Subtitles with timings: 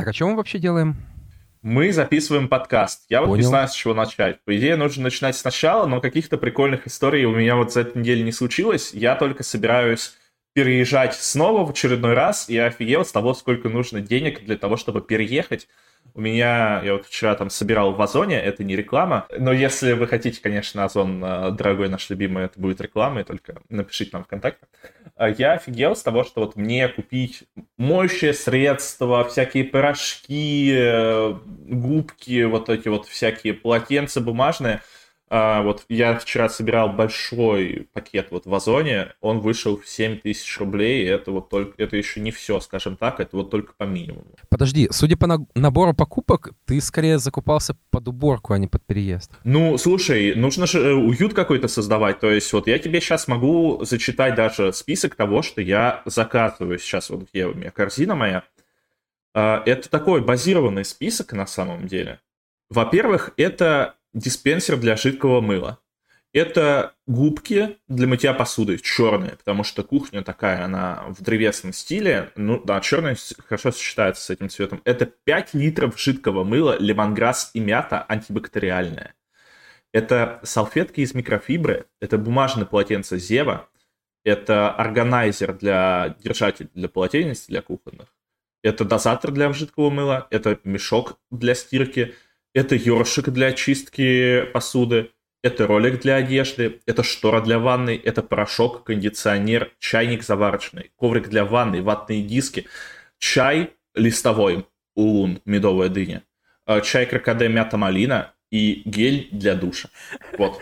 [0.00, 0.96] Так, а что мы вообще делаем?
[1.60, 3.04] Мы записываем подкаст.
[3.10, 3.36] Я вот Понял.
[3.36, 4.42] не знаю, с чего начать.
[4.44, 8.24] По идее, нужно начинать сначала, но каких-то прикольных историй у меня вот за эту неделю
[8.24, 8.94] не случилось.
[8.94, 10.14] Я только собираюсь
[10.54, 14.78] переезжать снова в очередной раз, и я офигел с того, сколько нужно денег для того,
[14.78, 15.68] чтобы переехать.
[16.12, 20.06] У меня, я вот вчера там собирал в Озоне, это не реклама, но если вы
[20.06, 24.66] хотите, конечно, Озон, э, дорогой наш любимый, это будет рекламой, только напишите нам ВКонтакте.
[25.16, 27.44] Э, Я офигел с того, что вот мне купить
[27.76, 34.82] моющее средство, всякие порошки, э, губки, вот эти вот всякие полотенца бумажные,
[35.32, 40.58] а, вот я вчера собирал большой пакет вот в Озоне, он вышел в 7 тысяч
[40.58, 43.84] рублей, и это вот только, это еще не все, скажем так, это вот только по
[43.84, 44.34] минимуму.
[44.48, 49.30] Подожди, судя по на- набору покупок, ты скорее закупался под уборку, а не под переезд.
[49.44, 53.84] Ну, слушай, нужно же э, уют какой-то создавать, то есть вот я тебе сейчас могу
[53.84, 58.42] зачитать даже список того, что я заказываю сейчас, вот где у меня корзина моя.
[59.32, 62.18] А, Это такой базированный список на самом деле.
[62.68, 65.78] Во-первых, это диспенсер для жидкого мыла.
[66.32, 72.30] Это губки для мытья посуды, черные, потому что кухня такая, она в древесном стиле.
[72.36, 74.80] Ну да, черный с- хорошо сочетается с этим цветом.
[74.84, 79.14] Это 5 литров жидкого мыла, лемонграсс и мята антибактериальная.
[79.92, 83.68] Это салфетки из микрофибры, это бумажное полотенце Зева,
[84.24, 88.06] это органайзер для держатель для полотенец для кухонных,
[88.62, 92.14] это дозатор для жидкого мыла, это мешок для стирки,
[92.54, 95.10] это ёршик для очистки посуды,
[95.42, 101.44] это ролик для одежды, это штора для ванны, это порошок, кондиционер, чайник заварочный, коврик для
[101.44, 102.66] ванны, ватные диски,
[103.18, 106.22] чай листовой, улун, медовая дыня,
[106.66, 109.88] э, чай крокоде мята малина и гель для душа.
[110.36, 110.60] Вот.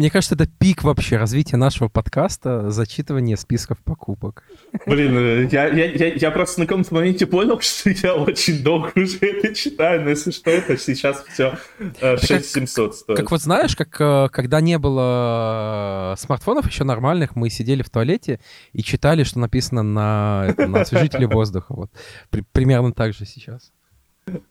[0.00, 4.44] Мне кажется, это пик вообще развития нашего подкаста, зачитывание списков покупок.
[4.86, 8.92] Блин, э, я, я, я, я просто на каком-то моменте понял, что я очень долго
[8.96, 11.58] уже это читаю, но если что, это сейчас все
[12.00, 13.18] как- 6700 стоит.
[13.18, 17.90] Как вот знаешь, как э, когда не было э, смартфонов еще нормальных, мы сидели в
[17.90, 18.40] туалете
[18.72, 21.74] и читали, что написано на, это, на освежителе воздуха.
[21.74, 21.90] Вот.
[22.30, 23.70] При- примерно так же сейчас.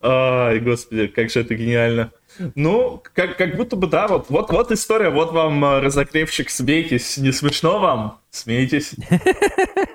[0.02, 2.12] Ай, господи, как же это гениально.
[2.54, 7.16] Ну, как, как будто бы, да, вот, вот, вот история, вот вам э, разогревчик, смейтесь.
[7.16, 8.20] Не смешно вам?
[8.30, 8.94] Смейтесь.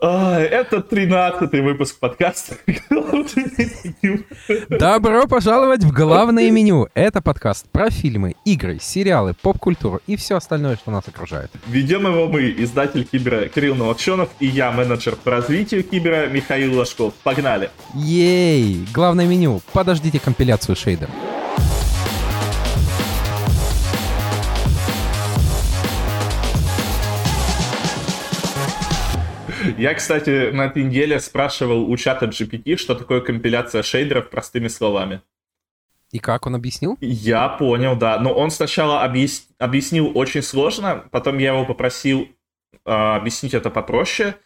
[0.00, 2.54] Ай, это 13-й выпуск подкаста.
[4.70, 6.86] Добро пожаловать в главное меню.
[6.94, 11.50] Это подкаст про фильмы, игры, сериалы, поп-культуру и все остальное, что нас окружает.
[11.66, 17.12] Ведем его мы, издатель Кибера Кирилл Новокшенов и я, менеджер по развитию Кибера Михаил Ложков.
[17.24, 17.68] Погнали!
[17.94, 18.86] Ей!
[18.94, 19.62] Главное меню.
[19.72, 21.08] Подождите компиляцию шейдер.
[29.76, 35.22] Я, кстати, на этой неделе спрашивал у чата GPT, что такое компиляция шейдеров простыми словами.
[36.10, 36.96] И как он объяснил?
[37.00, 38.18] Я понял, да.
[38.18, 42.28] Но он сначала объяс- объяснил очень сложно, потом я его попросил
[42.84, 44.36] а, объяснить это попроще,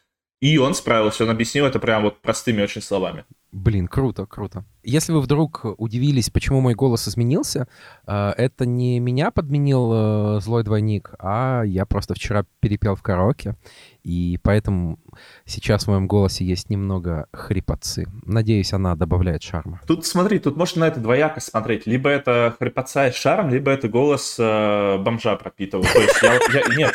[0.40, 1.22] и он справился.
[1.22, 3.24] Он объяснил это прям вот простыми очень словами.
[3.52, 4.64] Блин, круто, круто.
[4.82, 7.68] Если вы вдруг удивились, почему мой голос изменился,
[8.06, 13.54] э, это не меня подменил э, злой двойник, а я просто вчера перепел в караоке,
[14.02, 14.98] и поэтому
[15.44, 18.06] сейчас в моем голосе есть немного хрипотцы.
[18.24, 19.80] Надеюсь, она добавляет шарма.
[19.86, 21.86] Тут смотри, тут можно на это двояко смотреть.
[21.86, 25.84] Либо это хрипотца с шаром, либо это голос э, бомжа пропитывал.
[25.84, 26.92] То есть я, я- нет,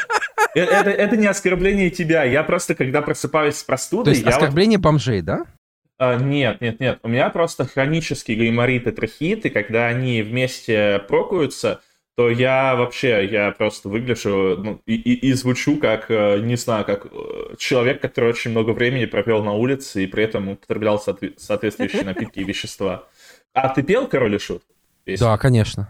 [0.56, 2.24] э- это, это не оскорбление тебя.
[2.24, 5.46] Я просто, когда просыпаюсь с То простудой, есть я вот оскорбление бомжей, да?
[6.00, 7.00] А, Нет, нет, нет.
[7.02, 11.82] У меня просто хронический гайморит и трахеит, и когда они вместе прокуются,
[12.18, 16.84] то я вообще, я просто выгляжу ну, и, и- и звучу как, э, не знаю,
[16.84, 21.36] как э, человек, который очень много времени провел на улице и при этом употреблял соотве-
[21.38, 23.08] соответствующие напитки и вещества.
[23.54, 24.64] А ты пел «Король и Шут»?
[25.04, 25.28] песню?
[25.28, 25.88] Да, конечно.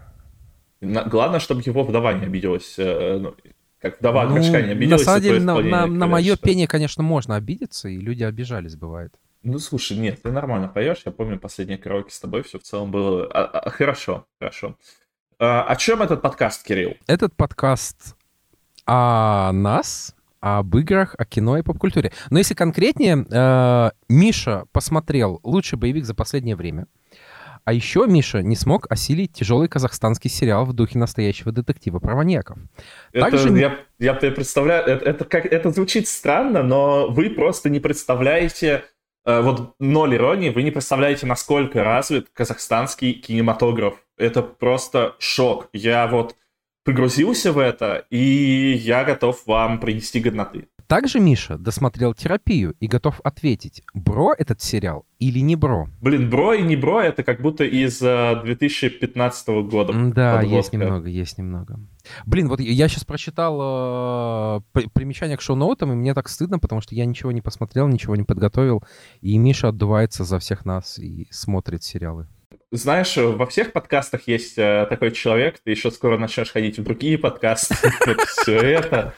[0.82, 2.74] На- Главное, чтобы его вдова не обиделась.
[2.78, 3.34] э, ну,
[3.80, 5.04] как вдова Ну, горшка не на обиделась.
[5.04, 6.42] самом за твое деле, на, на- на «Короля и мое Шута».
[6.46, 9.14] пение, конечно, можно обидеться, и люди обижались, бывает.
[9.42, 10.98] Ну, слушай, нет, ты нормально поешь.
[11.06, 14.76] Я помню последнее караоке с тобой, все в целом было а, а, хорошо, хорошо.
[15.40, 16.96] А, о чем этот подкаст, Кирилл?
[17.06, 18.16] Этот подкаст
[18.86, 22.10] о нас, об играх, о кино и поп-культуре.
[22.30, 26.86] Но если конкретнее, э, Миша посмотрел лучший боевик за последнее время.
[27.64, 32.58] А еще Миша не смог осилить тяжелый казахстанский сериал в духе настоящего детектива про маньяков.
[33.12, 37.78] Это, Также- я, я представляю, это, это, как, это звучит странно, но вы просто не
[37.78, 38.84] представляете,
[39.24, 44.02] э, вот ноль иронии, вы не представляете, насколько развит казахстанский кинематограф.
[44.18, 45.68] Это просто шок.
[45.72, 46.34] Я вот
[46.84, 50.68] погрузился в это, и я готов вам принести годноты.
[50.86, 55.88] также Миша досмотрел терапию и готов ответить, бро этот сериал или не бро.
[56.00, 59.92] Блин, бро и не бро это как будто из 2015 э, года.
[59.92, 60.56] Да, подводка.
[60.56, 61.78] есть немного, есть немного.
[62.24, 66.94] Блин, вот я сейчас прочитал э, примечание к шоу-ноутам, и мне так стыдно, потому что
[66.94, 68.82] я ничего не посмотрел, ничего не подготовил,
[69.20, 72.28] и Миша отдувается за всех нас и смотрит сериалы.
[72.70, 77.16] Знаешь, во всех подкастах есть э, такой человек, ты еще скоро начнешь ходить в другие
[77.16, 77.74] подкасты,
[78.26, 79.14] все это.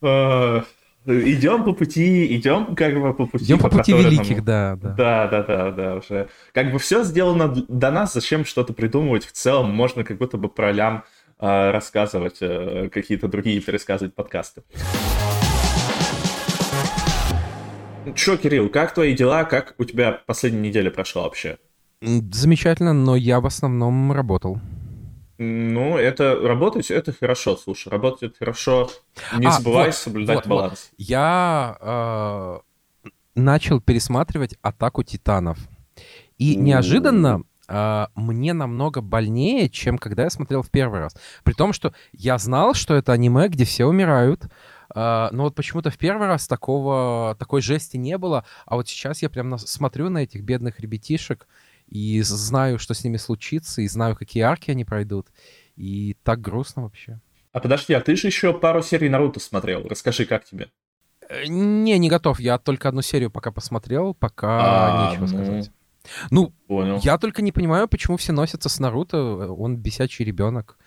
[0.00, 0.62] Э,
[1.04, 3.44] идем по пути, идем как бы по пути.
[3.44, 4.90] Идем по, пути великих, да, да.
[4.90, 6.28] Да, да, да, да, уже.
[6.52, 9.26] Как бы все сделано до нас, зачем что-то придумывать?
[9.26, 11.02] В целом можно как будто бы про лям
[11.40, 14.62] э, рассказывать, какие-то другие пересказывать подкасты.
[18.14, 19.42] Че, Кирилл, как твои дела?
[19.42, 21.58] Как у тебя последняя неделя прошла вообще?
[22.02, 24.60] Замечательно, но я в основном работал.
[25.38, 28.90] Ну, это работать, это хорошо, слушай, работать хорошо.
[29.36, 30.88] Не а, забывай вот, соблюдать вот, баланс.
[30.90, 30.94] Вот.
[30.98, 32.58] Я э,
[33.34, 35.58] начал пересматривать атаку титанов.
[36.38, 41.14] И неожиданно э, мне намного больнее, чем когда я смотрел в первый раз.
[41.44, 44.44] При том, что я знал, что это аниме, где все умирают.
[44.94, 48.44] Э, но вот почему-то в первый раз такого, такой жести не было.
[48.64, 51.46] А вот сейчас я прям на, смотрю на этих бедных ребятишек
[51.88, 55.28] и знаю, что с ними случится, и знаю, какие арки они пройдут.
[55.76, 57.20] И так грустно вообще.
[57.52, 59.86] А подожди, а ты же еще пару серий Наруто смотрел.
[59.88, 60.68] Расскажи, как тебе?
[61.28, 62.40] Э, не, не готов.
[62.40, 65.28] Я только одну серию пока посмотрел, пока а, нечего ну...
[65.28, 65.70] сказать.
[66.30, 67.00] Ну, Понял.
[67.02, 69.18] я только не понимаю, почему все носятся с Наруто.
[69.18, 70.78] Он бесячий ребенок.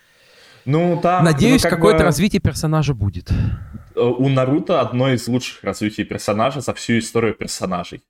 [0.65, 1.23] Ну, там...
[1.23, 2.05] Надеюсь, ну, какое-то бы...
[2.05, 3.31] развитие персонажа будет.
[3.95, 8.01] У Наруто одно из лучших развитий персонажа за всю историю персонажей.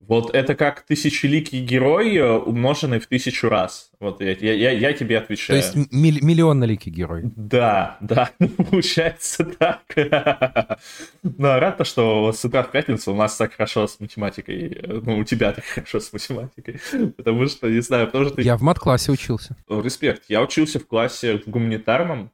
[0.00, 3.90] Вот это как тысячеликий герой, э, умноженный в тысячу раз.
[3.98, 5.60] Вот я, я, я тебе отвечаю.
[5.60, 7.22] То есть милли- миллионноликий герой.
[7.34, 8.30] Да, да,
[8.70, 9.80] получается так.
[11.22, 14.80] Но рад, что с утра в пятницу у нас так хорошо с математикой.
[14.86, 16.78] Ну, у тебя так хорошо с математикой.
[17.16, 18.40] Потому что, не знаю, потому что...
[18.42, 19.56] Я в мат-классе учился.
[19.68, 20.24] Респект.
[20.28, 22.30] Я учился в классе в гуманитарном,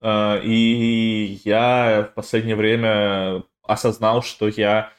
[0.00, 4.92] э, и я в последнее время осознал, что я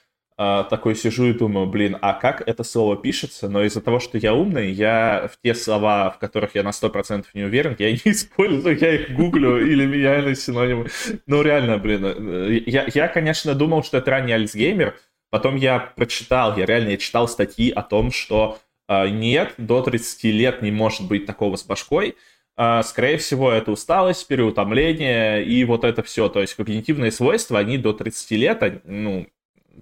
[0.44, 3.48] а, такой сижу и думаю, блин, а как это слово пишется?
[3.48, 7.26] Но из-за того, что я умный, я в те слова, в которых я на 100%
[7.36, 10.88] не уверен, я не использую, я их гуглю или меняю на синонимы.
[11.28, 14.96] Ну, реально, блин, э, я, я, конечно, думал, что это ранний Альцгеймер,
[15.30, 18.58] потом я прочитал, я реально я читал статьи о том, что
[18.90, 22.16] э, нет, до 30 лет не может быть такого с башкой,
[22.58, 26.28] Uh, скорее всего, это усталость, переутомление и вот это все.
[26.28, 29.26] То есть когнитивные свойства, они до 30 лет, ну,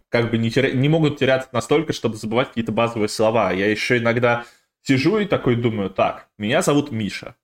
[0.09, 0.71] как бы не, теря...
[0.71, 3.51] не могут теряться настолько, чтобы забывать какие-то базовые слова.
[3.51, 4.45] Я еще иногда
[4.83, 7.36] сижу и такой думаю, так, меня зовут Миша.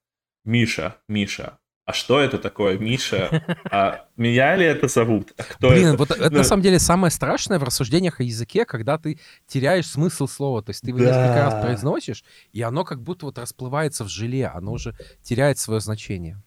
[0.44, 1.58] Миша, Миша.
[1.86, 3.44] А что это такое, Миша?
[3.70, 5.32] А меня ли это зовут?
[5.38, 5.96] А кто Блин, это?
[5.96, 10.26] вот это на самом деле самое страшное в рассуждениях о языке, когда ты теряешь смысл
[10.26, 10.62] слова.
[10.62, 11.04] То есть ты его да.
[11.04, 15.80] несколько раз произносишь, и оно как будто вот расплывается в желе, оно уже теряет свое
[15.80, 16.42] значение.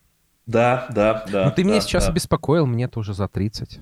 [0.45, 1.45] Да, да, да.
[1.45, 2.11] Ну ты да, меня сейчас да.
[2.11, 3.79] обеспокоил, мне-то уже за 30.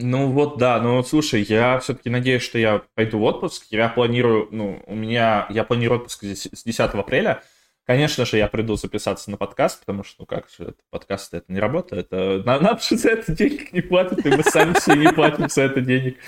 [0.00, 3.66] Ну вот да, ну слушай, я все-таки надеюсь, что я пойду в отпуск.
[3.70, 7.42] Я планирую, ну, у меня, я планирую отпуск с 10 апреля.
[7.88, 11.50] Конечно же, я приду записаться на подкаст, потому что, ну как же, это, подкаст это
[11.50, 14.92] не работа, это нам, нам же за это денег не платят, и мы сами все
[14.92, 16.18] не платим за это денег,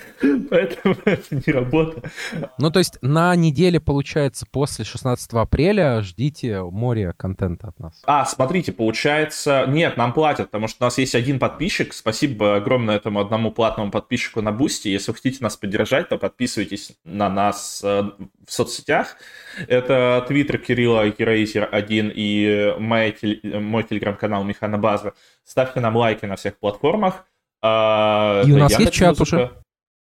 [0.49, 2.01] поэтому это не работа.
[2.57, 8.03] Ну то есть на неделе, получается, после 16 апреля ждите море контента от нас.
[8.07, 12.97] А, смотрите, получается, нет, нам платят, потому что у нас есть один подписчик, спасибо огромное
[12.97, 17.83] этому одному платному подписчику на Boosty, если вы хотите нас поддержать, то подписывайтесь на нас
[17.85, 18.05] э,
[18.47, 19.19] в соцсетях,
[19.69, 21.07] это твиттер Кирилла
[21.51, 25.15] Herazer1 и мой, мой телеграм-канал Механобаза.
[25.45, 27.25] Ставьте нам лайки на всех платформах.
[27.63, 29.51] А, и у нас есть чат уже.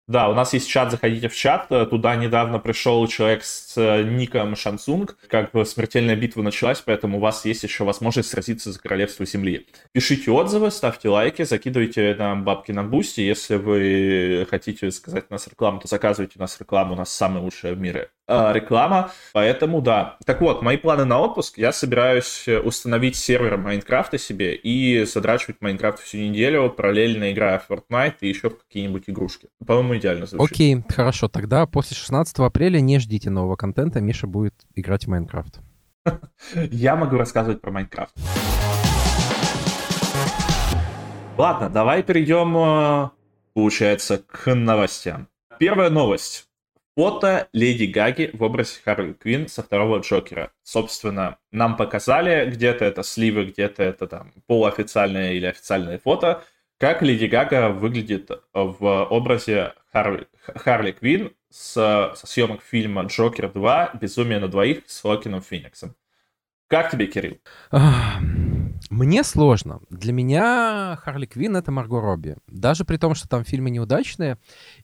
[0.07, 1.69] Да, у нас есть чат, заходите в чат.
[1.69, 5.19] Туда недавно пришел человек с э, ником Шан Цунг.
[5.29, 9.67] Как бы смертельная битва началась, поэтому у вас есть еще возможность сразиться за королевство Земли.
[9.93, 13.21] Пишите отзывы, ставьте лайки, закидывайте нам бабки на Boosty.
[13.21, 16.95] Если вы хотите заказать у нас рекламу, то заказывайте у нас рекламу.
[16.95, 19.11] У нас самая лучшая в мире реклама.
[19.33, 20.17] Поэтому да.
[20.25, 21.59] Так вот, мои планы на отпуск.
[21.59, 28.17] Я собираюсь установить сервер Майнкрафта себе и задрачивать Майнкрафт всю неделю, параллельно играя в Fortnite
[28.21, 29.49] и еще в какие-нибудь игрушки.
[29.67, 30.53] По-моему, идеально звучит.
[30.53, 31.29] Окей, хорошо.
[31.29, 34.01] Тогда после 16 апреля не ждите нового контента.
[34.01, 35.61] Миша будет играть в Майнкрафт.
[36.55, 38.15] Я могу рассказывать про Майнкрафт.
[41.37, 43.11] Ладно, давай перейдем, э,
[43.55, 45.29] получается, к новостям.
[45.61, 46.48] Первая новость.
[46.99, 50.51] Фото Леди Гаги в образе Харли Квин со второго Джокера.
[50.65, 56.43] Собственно, нам показали, где-то это сливы, где-то это там полуофициальное или официальное фото.
[56.77, 61.75] как Леди Гага выглядит в образе Харли, Харли Квин с,
[62.17, 63.93] со съемок фильма «Джокер 2.
[64.01, 65.95] Безумие на двоих» с Локином Фениксом.
[66.67, 67.39] Как тебе, Кирилл?
[68.91, 69.81] Мне сложно.
[69.91, 72.37] Для меня Харли Квин это Марго Робби.
[72.47, 74.39] Даже при том, что там фильмы неудачные.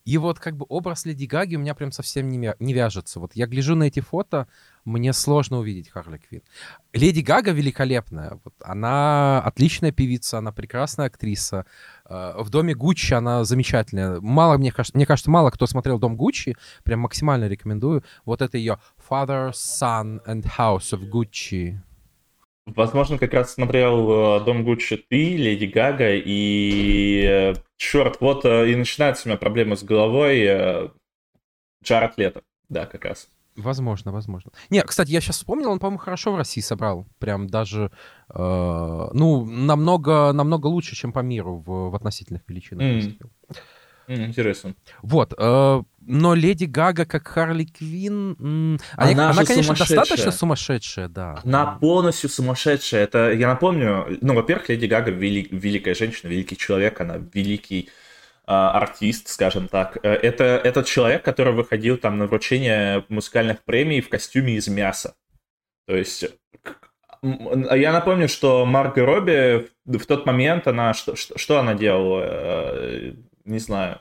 [0.04, 3.18] И вот как бы образ Леди Гаги у меня прям совсем не, не вяжется.
[3.18, 4.46] Вот я гляжу на эти фото,
[4.84, 6.42] мне сложно увидеть Харли Квин.
[6.92, 8.38] Леди Гага великолепная.
[8.44, 11.64] Вот она отличная певица, она прекрасная актриса.
[12.06, 14.20] Э, в доме Гуччи она замечательная.
[14.20, 16.56] Мало, мне кажется, мне кажется, мало кто смотрел Дом Гуччи.
[16.82, 18.04] Прям максимально рекомендую.
[18.26, 21.78] Вот это ее Father, Son and House of Gucci.
[22.66, 28.74] Возможно, как раз смотрел э, Дом Гуччи ты, Леди Гага, и э, черт, вот и
[28.74, 30.90] начинаются у меня проблемы с головой.
[31.84, 33.28] Джаред Лето, да, как раз.
[33.56, 34.50] Возможно, возможно.
[34.70, 37.06] Не, кстати, я сейчас вспомнил, он, по-моему, хорошо в России собрал.
[37.18, 37.92] Прям даже,
[38.28, 42.84] э, ну, намного, намного лучше, чем по миру в, в относительных величинах.
[42.84, 43.28] Mm.
[44.06, 44.74] Интересно.
[45.02, 51.40] Вот, э, но Леди Гага как Харли Квин, м- она, она конечно, достаточно сумасшедшая, да.
[51.44, 53.04] Она полностью сумасшедшая.
[53.04, 57.88] Это, я напомню, ну, во-первых, Леди Гага вели, великая женщина, великий человек, она великий
[58.46, 59.96] а, артист, скажем так.
[60.02, 65.14] Э, это этот человек, который выходил там на вручение музыкальных премий в костюме из мяса.
[65.86, 66.26] То есть
[67.22, 73.14] я напомню, что Марго Робби в тот момент, она что, что, что она делала?
[73.44, 74.00] Э, не знаю.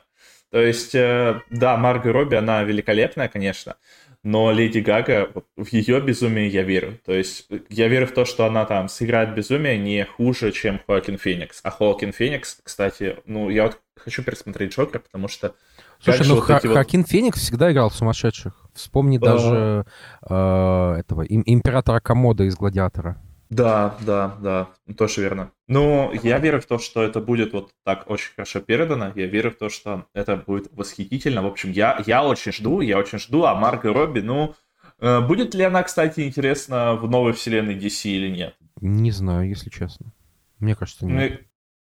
[0.50, 3.76] То есть, э, да, Марго Робби, она великолепная, конечно,
[4.22, 6.98] но Леди Гага, в ее безумие я верю.
[7.04, 11.18] То есть я верю в то, что она там сыграет безумие не хуже, чем Хоакин
[11.18, 11.60] Феникс.
[11.62, 15.54] А Хоакин Феникс, кстати, ну, я вот хочу пересмотреть Джокер, потому что...
[16.00, 17.06] Слушай, ну вот Ха- вот...
[17.06, 18.54] Феникс всегда играл в сумасшедших.
[18.74, 19.84] Вспомни даже
[20.28, 23.20] э, этого императора Комода из «Гладиатора».
[23.50, 25.52] Да, да, да, тоже верно.
[25.68, 29.12] Но я верю в то, что это будет вот так очень хорошо передано.
[29.14, 31.42] Я верю в то, что это будет восхитительно.
[31.42, 33.44] В общем, я, я очень жду, я очень жду.
[33.44, 34.54] А Марго Робби, ну,
[34.98, 38.56] э, будет ли она, кстати, интересна в новой вселенной DC или нет?
[38.80, 40.12] Не знаю, если честно.
[40.58, 41.14] Мне кажется, нет.
[41.14, 41.40] Мне,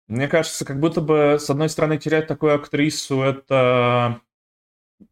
[0.07, 4.21] мне кажется, как будто бы, с одной стороны, терять такую актрису, это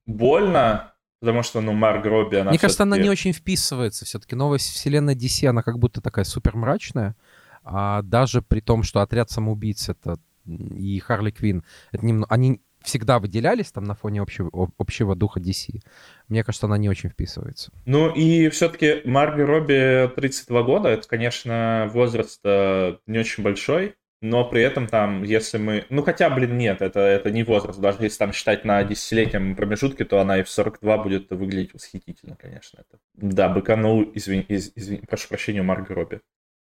[0.06, 4.06] больно, Потому что, ну, Марк Робби, она Мне кажется, она не очень вписывается.
[4.06, 7.16] Все-таки новая вселенная DC, она как будто такая супер мрачная.
[7.64, 13.20] А даже при том, что отряд самоубийц это и Харли Квин, это немного, они всегда
[13.20, 15.82] выделялись там на фоне общего, общего духа DC.
[16.30, 17.72] Мне кажется, она не очень вписывается.
[17.86, 24.46] Ну и все-таки Марго Робби 32 года, это, конечно, возраст э, не очень большой, но
[24.46, 25.86] при этом там, если мы...
[25.90, 27.80] Ну, хотя, блин, нет, это, это не возраст.
[27.80, 32.36] Даже если там считать на десятилетнем промежутке, то она и в 42 будет выглядеть восхитительно,
[32.36, 32.80] конечно.
[32.80, 33.00] Это...
[33.14, 36.22] Да, быканул, извини, из, извини, прошу прощения, Марго Робби.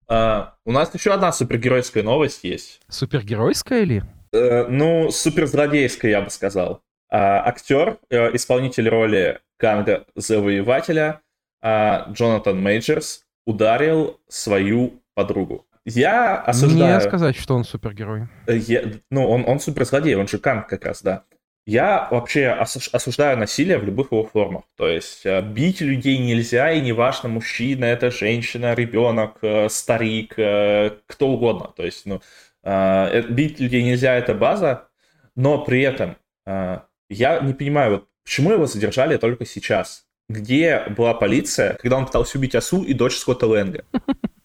[0.07, 2.81] А, у нас еще одна супергеройская новость есть.
[2.87, 4.03] Супергеройская или?
[4.33, 6.81] Э, ну, суперзлодейская, я бы сказал.
[7.09, 11.21] А, актер, э, исполнитель роли Канга Завоевателя
[11.61, 15.65] а, Джонатан Мейджерс ударил свою подругу.
[15.85, 16.95] Я осуждаю...
[16.95, 18.27] Не сказать, что он супергерой.
[18.47, 21.23] Э, я, ну, он, он суперзлодей, он же Канг как раз, да.
[21.65, 24.63] Я вообще осуждаю насилие в любых его формах.
[24.75, 31.27] То есть э, бить людей нельзя, и неважно, мужчина, это женщина, ребенок, э, старик, кто
[31.27, 31.71] угодно.
[31.75, 32.21] То есть, ну,
[32.63, 34.87] бить людей нельзя, это база,
[35.35, 40.05] но при этом я не понимаю, вот почему его задержали только сейчас?
[40.29, 43.83] Где была полиция, когда он пытался убить Асу и дочь Скотта Лэнга?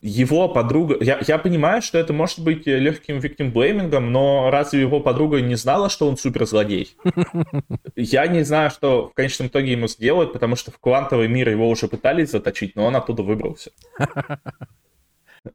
[0.01, 0.97] Его подруга...
[0.99, 5.89] Я, я понимаю, что это может быть легким виктимблеймингом, но разве его подруга не знала,
[5.89, 6.95] что он суперзлодей?
[7.95, 11.67] Я не знаю, что в конечном итоге ему сделают, потому что в квантовый мир его
[11.67, 13.71] уже пытались заточить, но он оттуда выбрался.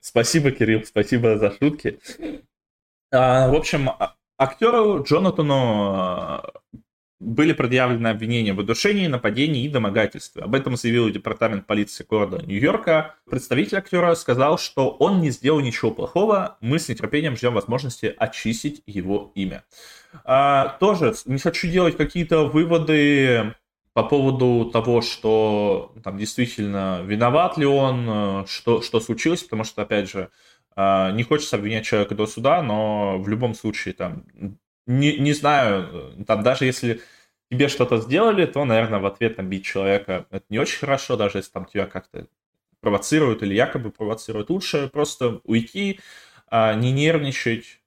[0.01, 1.99] Спасибо, Кирилл, спасибо за шутки.
[3.11, 6.43] А, в общем, а, актеру Джонатану
[7.23, 10.43] были предъявлены обвинения в удушении, нападении и домогательстве.
[10.43, 13.15] Об этом заявил департамент полиции города Нью-Йорка.
[13.31, 18.83] Представитель актера сказал, что он не сделал ничего плохого, мы с нетерпением ждем возможности очистить
[18.87, 19.65] его имя.
[20.25, 23.55] А, тоже не хочу делать какие-то выводы
[23.93, 30.11] по поводу того, что там действительно виноват ли он, что, что случилось, потому что, опять
[30.11, 30.31] же,
[30.75, 34.25] а, не хочется обвинять человека до суда, но в любом случае там
[34.87, 37.03] не, не знаю, там даже если
[37.51, 41.39] тебе что-то сделали, то, наверное, в ответ там бить человека это не очень хорошо, даже
[41.39, 42.27] если там тебя как-то
[42.81, 44.51] провоцируют или якобы провоцируют.
[44.51, 46.01] Лучше просто уйти,
[46.49, 47.82] а, не нервничать,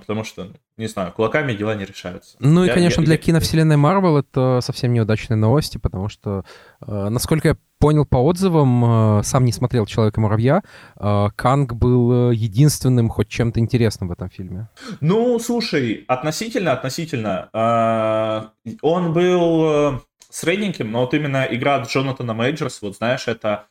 [0.00, 2.36] потому что, не знаю, кулаками дела не решаются.
[2.40, 6.44] Ну и, Я- конечно, я- для я- киновселенной Марвел это совсем неудачные новости, потому что,
[6.86, 10.62] э, насколько я понял по отзывам, э, сам не смотрел «Человека-муравья»,
[10.98, 14.68] э, Канг был единственным хоть чем-то интересным в этом фильме.
[15.00, 17.48] Ну, слушай, относительно, относительно.
[17.52, 18.50] а,
[18.82, 23.66] Он был средненьким, но вот именно игра Джонатана Мейджерс, вот знаешь, это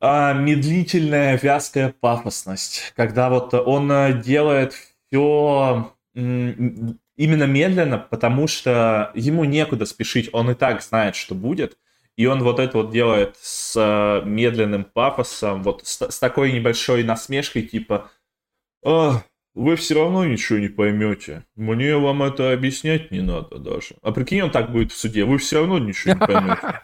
[0.00, 4.74] а, медлительная, вязкая пафосность, когда вот он э, делает
[5.08, 11.76] все именно медленно, потому что ему некуда спешить, он и так знает, что будет,
[12.16, 17.04] и он вот это вот делает с э, медленным пафосом, вот с, с такой небольшой
[17.04, 18.10] насмешкой, типа
[18.82, 19.22] «А,
[19.54, 21.44] вы все равно ничего не поймете.
[21.56, 23.96] Мне вам это объяснять не надо даже.
[24.02, 25.24] А прикинь, он так будет в суде.
[25.24, 26.80] Вы все равно ничего не поймете.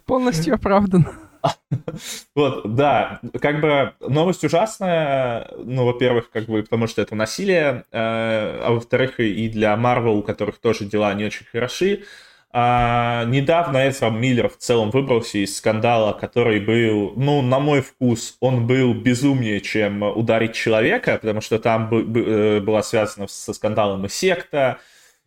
[0.06, 1.06] Полностью оправдан.
[2.34, 8.60] Вот, да, как бы новость ужасная, ну, во-первых, как бы, потому что это насилие, э,
[8.62, 12.04] а во-вторых, и для Marvel, у которых тоже дела не очень хороши.
[12.58, 18.38] А, недавно Эзра Миллер в целом выбрался из скандала, который был, ну, на мой вкус,
[18.40, 23.52] он был безумнее, чем ударить человека, потому что там бы- бы- э, была связана со
[23.52, 24.78] скандалом и секта,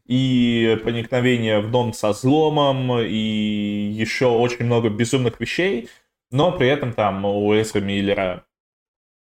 [0.07, 5.88] и проникновение в дом со взломом, и еще очень много безумных вещей.
[6.31, 8.45] Но при этом там у Эзра Миллера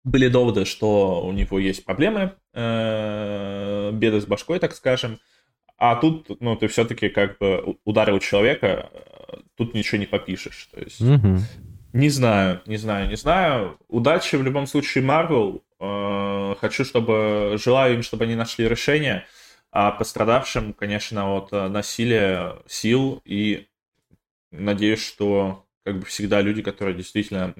[0.04, 5.18] были доводы, что у него есть проблемы, э, беды с башкой, так скажем.
[5.78, 8.90] А тут, ну, ты все-таки как бы ударил человека,
[9.56, 10.68] тут ничего не попишешь.
[10.72, 11.40] То есть, Мгм.
[11.92, 13.78] не знаю, не знаю, не знаю.
[13.88, 15.62] Удачи в любом случае Марвел.
[15.78, 17.56] Э, Хочу, чтобы...
[17.62, 19.26] Желаю им, чтобы они нашли решение.
[19.70, 23.20] А пострадавшим, конечно, от э, насилия сил.
[23.26, 23.66] И
[24.50, 27.54] надеюсь, что, как бы всегда, люди, которые действительно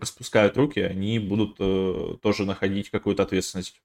[0.00, 3.80] распускают руки, они будут э, тоже находить какую-то ответственность.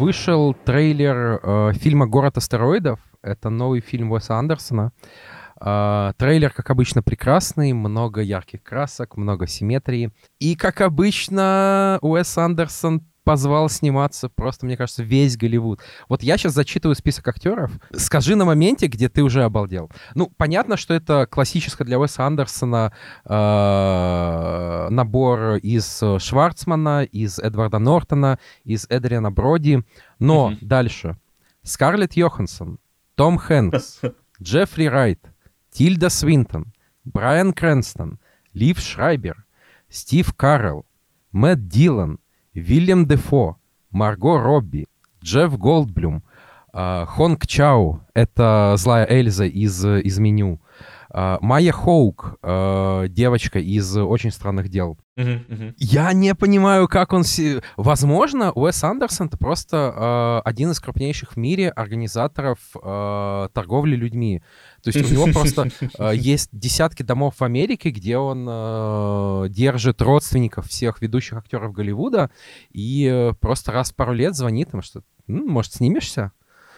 [0.00, 3.00] Вышел трейлер э, фильма «Город астероидов».
[3.20, 4.92] Это новый фильм Уэса Андерсона.
[5.60, 10.10] Э, трейлер, как обычно, прекрасный, много ярких красок, много симметрии.
[10.38, 15.80] И, как обычно, Уэс Андерсон позвал сниматься просто, мне кажется, весь Голливуд.
[16.08, 17.72] Вот я сейчас зачитываю список актеров.
[17.92, 19.90] Скажи на моменте, где ты уже обалдел.
[20.14, 22.92] Ну, понятно, что это классическое для Уэса Андерсона
[23.24, 29.82] э, набор из э, Шварцмана, из Эдварда Нортона, из Эдриана Броди.
[30.18, 30.58] Но Мгм.
[30.62, 31.16] дальше.
[31.62, 32.78] Скарлетт Йоханссон,
[33.14, 34.00] Том Хэнкс,
[34.42, 35.20] Джеффри Райт,
[35.70, 36.72] Тильда Свинтон,
[37.04, 38.18] Брайан Крэнстон,
[38.54, 39.44] Лив Шрайбер,
[39.88, 40.86] Стив Карелл,
[41.32, 42.18] Мэтт Диллон,
[42.60, 43.56] Уильям Дефо,
[43.90, 44.86] Марго Робби,
[45.22, 46.22] Джефф Голдблюм,
[46.72, 50.60] а, Хонг Чау, это злая Эльза из, из меню,
[51.12, 54.96] а, Майя Хоук, а, девочка из «Очень странных дел».
[55.16, 55.74] Мгм, мгм.
[55.76, 57.24] Я не понимаю, как он...
[57.24, 62.58] си- Возможно, Уэс Андерсон— это просто один из крупнейших в мире организаторов
[63.52, 64.42] торговли людьми.
[64.82, 70.00] То есть у него просто э, есть десятки домов в Америке, где он э, держит
[70.02, 72.30] родственников всех ведущих актеров Голливуда
[72.72, 76.32] и э, просто раз в пару лет звонит им, что, «М, может, снимешься?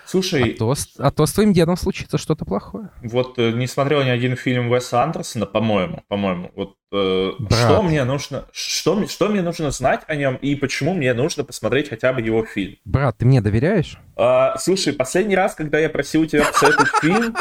[0.05, 2.91] Слушай, А то, с- а то с твоим дедом случится что-то плохое.
[3.03, 6.51] Вот э, не смотрел ни один фильм Уэса Андерсона, по-моему, по-моему.
[6.57, 7.59] Вот э, Брат.
[7.59, 11.45] что мне нужно, что, мне- что мне нужно знать о нем и почему мне нужно
[11.45, 12.77] посмотреть хотя бы его фильм?
[12.85, 13.97] Брат, ты мне доверяешь?
[14.17, 17.35] А, слушай, последний раз, когда я просил у тебя посоветовать фильм,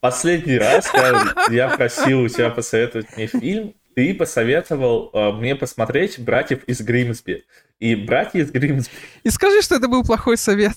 [0.00, 6.18] последний раз, когда я просил у тебя посоветовать мне фильм, ты посоветовал э, мне посмотреть
[6.20, 7.44] «Братьев из Гримсби».
[7.80, 8.92] И «Братья из Гримсби»
[9.24, 10.74] И скажи, что это был плохой совет.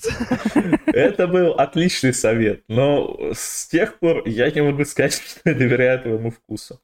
[0.86, 6.00] Это был отличный совет, но с тех пор я не могу сказать, что я доверяю
[6.00, 6.80] твоему вкусу.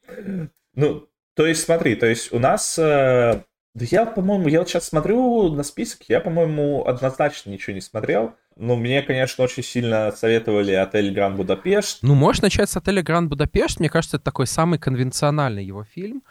[0.74, 2.78] Ну, то есть смотри, то есть у нас...
[2.78, 3.42] э,
[3.74, 8.34] Да я, по-моему, я вот сейчас смотрю на список, я, по-моему, однозначно ничего не смотрел.
[8.58, 12.00] Ну, мне, конечно, очень сильно советовали отель Гранд Будапешт.
[12.02, 13.78] Ну, можешь начать с отеля Гранд Будапешт.
[13.78, 16.24] Мне кажется, это такой самый конвенциональный его фильм.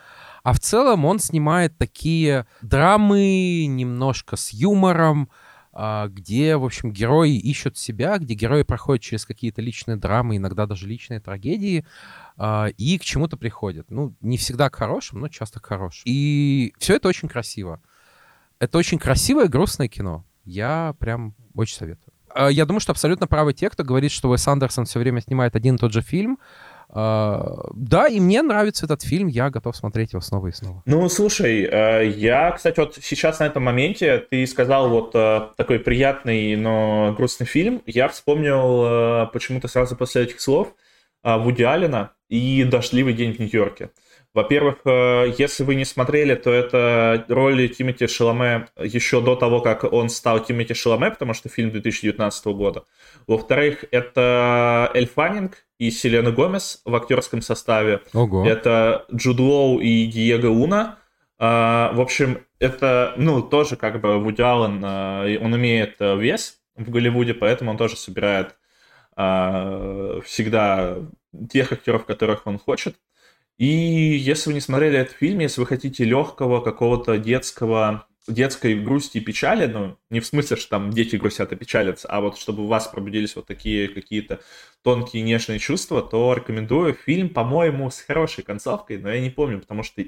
[0.44, 5.30] А в целом он снимает такие драмы немножко с юмором,
[5.72, 10.66] а, где, в общем, герои ищут себя, где герои проходят через какие-то личные драмы, иногда
[10.66, 11.86] даже личные трагедии,
[12.36, 13.90] а, и к чему-то приходят.
[13.90, 16.04] Ну, не всегда к хорошим, но часто к хорошим.
[16.06, 17.82] И все это очень красиво.
[18.60, 20.26] Это очень красивое, грустное кино.
[20.44, 22.17] Я прям очень советую.
[22.38, 25.56] А, Я думаю, что абсолютно правы те, кто говорит, что Уэс Андерсон все время снимает
[25.56, 26.38] один и тот же фильм.
[26.90, 30.84] А, Да, и мне нравится этот фильм, я готов смотреть его снова и снова.
[30.86, 35.12] Ну, слушай, э, я, кстати, вот сейчас на этом моменте ты сказал вот
[35.56, 37.82] такой приятный, но грустный фильм.
[37.86, 40.74] Я вспомнил почему-то сразу после этих слов
[41.24, 43.90] Вуди Аллена и «Дождливый день в Нью-Йорке».
[44.38, 49.84] Во-первых, э, если вы не смотрели, то это роли Тимати Шаломе еще до того, как
[49.84, 52.84] он стал Тимати Шаломе, потому что фильм 2019 года.
[53.26, 58.02] Во-вторых, это Эль Фаннинг и Селена Гомес в актерском составе.
[58.14, 58.48] Ого.
[58.48, 61.00] Это Джуд Лоу и Диего Уна.
[61.40, 66.60] А, в общем, это, ну, тоже как бы Вуди Аллен, э, он имеет э, вес
[66.76, 68.56] в Голливуде, поэтому он тоже собирает
[69.16, 70.98] а, всегда
[71.50, 72.98] тех актеров, которых он хочет.
[73.58, 79.18] И если вы не смотрели этот фильм, если вы хотите легкого какого-то детского детской грусти
[79.18, 82.64] и печали, ну, не в смысле, что там дети грустят и печалятся, а вот чтобы
[82.64, 84.42] у вас пробудились вот такие какие-то
[84.84, 89.84] тонкие нежные чувства, то рекомендую фильм, по-моему, с хорошей концовкой, но я не помню, потому
[89.84, 90.04] что...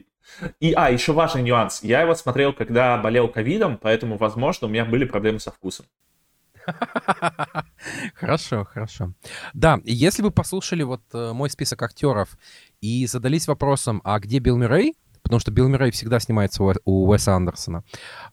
[0.59, 1.81] И, а, еще важный нюанс.
[1.81, 5.85] Я его смотрел, когда болел ковидом, поэтому, возможно, у меня были проблемы со вкусом.
[8.15, 9.13] Хорошо, хорошо.
[9.53, 12.38] Да, если вы послушали вот э, мой список актеров
[12.81, 17.35] и задались вопросом, а где Билл Мюррей, потому что Билл Мюррей всегда снимается у, Уэса
[17.35, 17.83] Андерсона,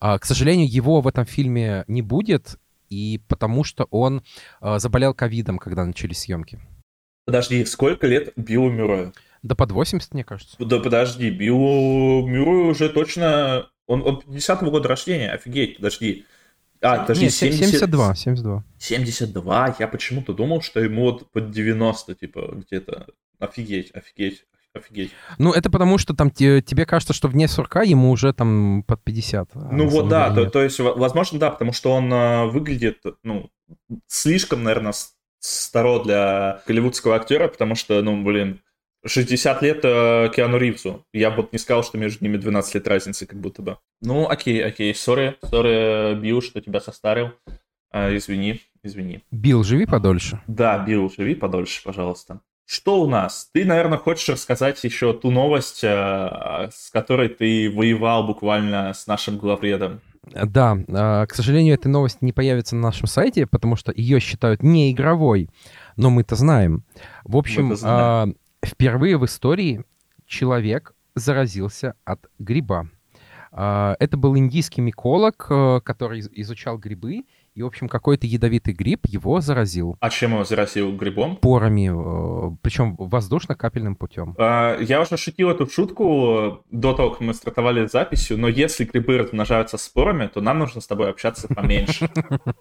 [0.01, 4.23] а, к сожалению, его в этом фильме не будет, и потому что он
[4.61, 6.61] а, заболел ковидом, когда начались съемки.
[7.27, 9.13] Подожди, сколько лет Биллу Мюррею?
[9.43, 10.57] Да под 80, мне кажется.
[10.59, 13.69] Да подожди, Биллу Мюррею уже точно...
[13.87, 16.25] Он, он 50-го года рождения, офигеть, подожди.
[16.81, 17.69] А, подожди, Нет, 70...
[17.71, 18.65] 72, 72.
[18.79, 19.77] 72?
[19.79, 23.07] Я почему-то думал, что ему вот под 90, типа, где-то.
[23.39, 25.11] Офигеть, офигеть, офигеть.
[25.39, 29.03] Ну, это потому, что там те, тебе кажется, что вне 40 ему уже там под
[29.03, 29.51] 50.
[29.55, 33.51] А ну вот да, то, то есть, возможно, да, потому что он э, выглядит, ну,
[34.07, 34.95] слишком, наверное,
[35.39, 38.61] старо для голливудского актера, потому что, ну, блин,
[39.05, 41.05] 60 лет э, Киану Ривзу.
[41.13, 43.79] Я бы не сказал, что между ними 12 лет разницы, как будто бы.
[44.01, 47.31] Ну, окей, окей, сори, сори, Билл, что тебя состарил.
[47.93, 49.23] Э, извини, извини.
[49.31, 50.41] Билл, живи подольше.
[50.47, 52.41] Да, Билл, живи подольше, пожалуйста.
[52.67, 53.49] Что у нас?
[53.53, 59.39] Ты, наверное, хочешь рассказать еще ту новость, э, с которой ты воевал буквально с нашим
[59.39, 60.01] главредом.
[60.25, 64.65] Да, э, к сожалению, эта новость не появится на нашем сайте, потому что ее считают
[64.65, 65.49] не игровой,
[65.97, 66.85] но мы-то знаем.
[67.23, 68.37] В общем, знаем.
[68.65, 69.85] Впервые в истории
[70.27, 72.91] человек заразился от гриба.
[73.53, 77.23] Это был индийский миколог, э, который изучал грибы,
[77.57, 79.97] и, в общем, какой-то ядовитый гриб его заразил.
[80.01, 81.37] А чем его заразил грибом?
[81.37, 84.35] Порами, э, причем воздушно-капельным путем.
[84.39, 89.17] А, я уже шутил эту шутку до того, как мы стартовали записью, но если грибы
[89.17, 92.11] размножаются спорами, то нам нужно с тобой общаться поменьше.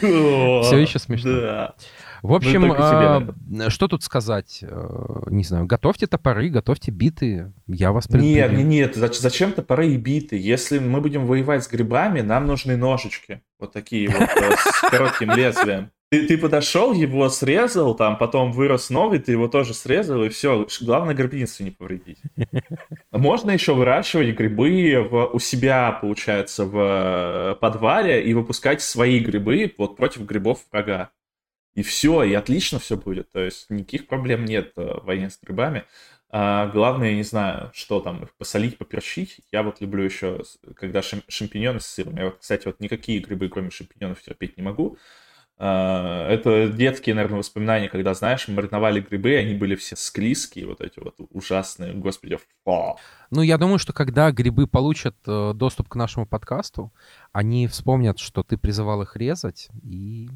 [0.00, 1.74] Все еще смешно.
[2.22, 4.60] В общем, ну, а, что тут сказать?
[4.62, 8.64] Э, не знаю, готовьте топоры, готовьте биты, я вас предупредил.
[8.64, 10.38] Нет, нет, зачем топоры и биты?
[10.38, 15.32] Если мы будем воевать с грибами, нам нужны ножички, вот такие вот э, с коротким
[15.32, 15.90] лезвием.
[16.10, 20.64] Ты, ты подошел, его срезал, там потом вырос новый, ты его тоже срезал, и все.
[20.80, 22.18] Главное, грибницу не повредить.
[23.10, 29.74] Можно еще выращивать грибы в, у себя, получается, в э, подвале и выпускать свои грибы
[29.76, 31.10] вот против грибов врага
[31.74, 33.30] и все, и отлично все будет.
[33.30, 35.84] То есть никаких проблем нет э, в войне с грибами.
[36.34, 39.40] А, главное, я не знаю, что там, их посолить, поперчить.
[39.52, 40.42] Я вот люблю еще,
[40.76, 42.16] когда шам- шампиньоны с сыром.
[42.16, 44.96] Я, кстати, вот никакие грибы, кроме шампиньонов, терпеть не могу.
[45.58, 50.98] А, это детские, наверное, воспоминания, когда, знаешь, мариновали грибы, они были все склизкие, вот эти
[50.98, 52.98] вот ужасные, господи, фу.
[53.30, 56.92] Ну, я думаю, что когда грибы получат э, доступ к нашему подкасту,
[57.32, 60.30] они вспомнят, что ты призывал их резать, и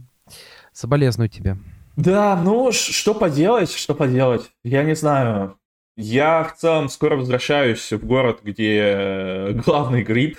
[0.76, 1.56] Соболезную тебе.
[1.96, 4.50] Да, ну, что поделать, что поделать.
[4.62, 5.58] Я не знаю.
[5.96, 10.36] Я в целом скоро возвращаюсь в город, где э, главный гриб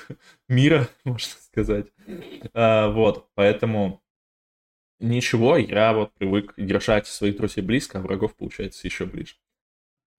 [0.48, 1.88] мира, можно сказать.
[2.54, 4.04] А, вот, поэтому
[5.00, 9.34] ничего, я вот привык держать своих друзей близко, а врагов, получается, еще ближе.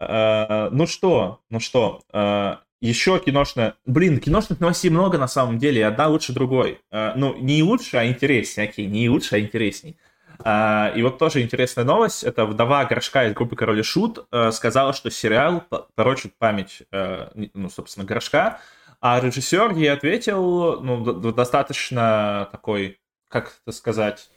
[0.01, 3.75] А, ну что, ну что, а, еще киношная...
[3.87, 6.81] Блин, киношных новостей много на самом деле, и одна лучше другой.
[6.91, 9.97] А, ну, не лучше, а интереснее, окей, не лучше, а интересней.
[10.45, 12.23] А, и вот тоже интересная новость.
[12.23, 17.29] Это вдова Горшка из группы Король и Шут э, сказала, что сериал порочит память, э,
[17.55, 18.61] ну, собственно, Горшка.
[19.01, 24.31] А режиссер ей ответил, ну, достаточно такой, как это сказать...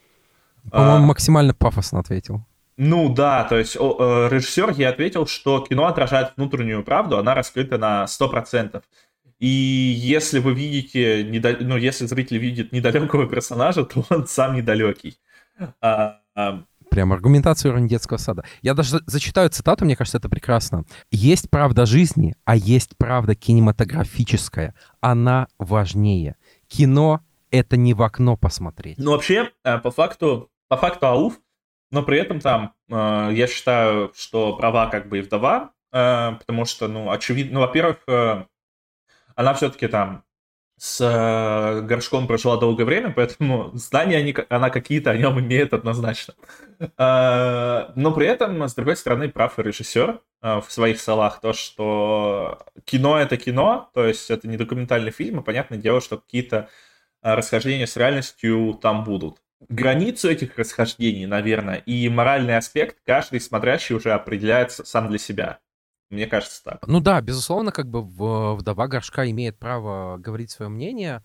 [0.69, 2.45] По-моему, а, максимально пафосно ответил.
[2.77, 7.33] Ну да, то есть о, э, режиссер ей ответил, что кино отражает внутреннюю правду, она
[7.33, 8.81] раскрыта на 100%.
[9.39, 11.53] И если вы видите, недал...
[11.59, 15.17] ну, если зритель видит недалекого персонажа, то он сам недалекий.
[15.81, 16.63] А, а...
[16.89, 18.43] Прям аргументацию уровня детского сада.
[18.61, 20.83] Я даже зачитаю цитату, мне кажется, это прекрасно.
[21.09, 24.75] Есть правда жизни, а есть правда кинематографическая.
[24.99, 26.35] Она важнее.
[26.67, 27.21] Кино—
[27.51, 28.97] это не в окно посмотреть.
[28.97, 31.39] Ну, вообще, э, по факту, по факту АУФ,
[31.91, 36.65] но при этом там, э, я считаю, что права как бы и вдова, э, потому
[36.65, 37.97] что, ну, очевидно, ну, во-первых,
[39.35, 40.23] она все-таки там
[40.81, 46.33] с э, горшком прожила долгое время, поэтому знания они, она какие-то о нем имеет однозначно.
[46.79, 51.53] Э, но при этом, с другой стороны, прав и режиссер э, в своих словах, то,
[51.53, 56.67] что кино— это кино, то есть это не документальный фильм, и понятное дело, что какие-то
[57.21, 59.37] расхождения с реальностью там будут.
[59.69, 65.59] Границу этих расхождений, наверное, и моральный аспект каждый смотрящий уже определяет сам для себя.
[66.11, 66.85] Мне кажется так.
[66.87, 68.03] Ну да, безусловно, как бы
[68.55, 71.23] вдова горшка имеет право говорить свое мнение,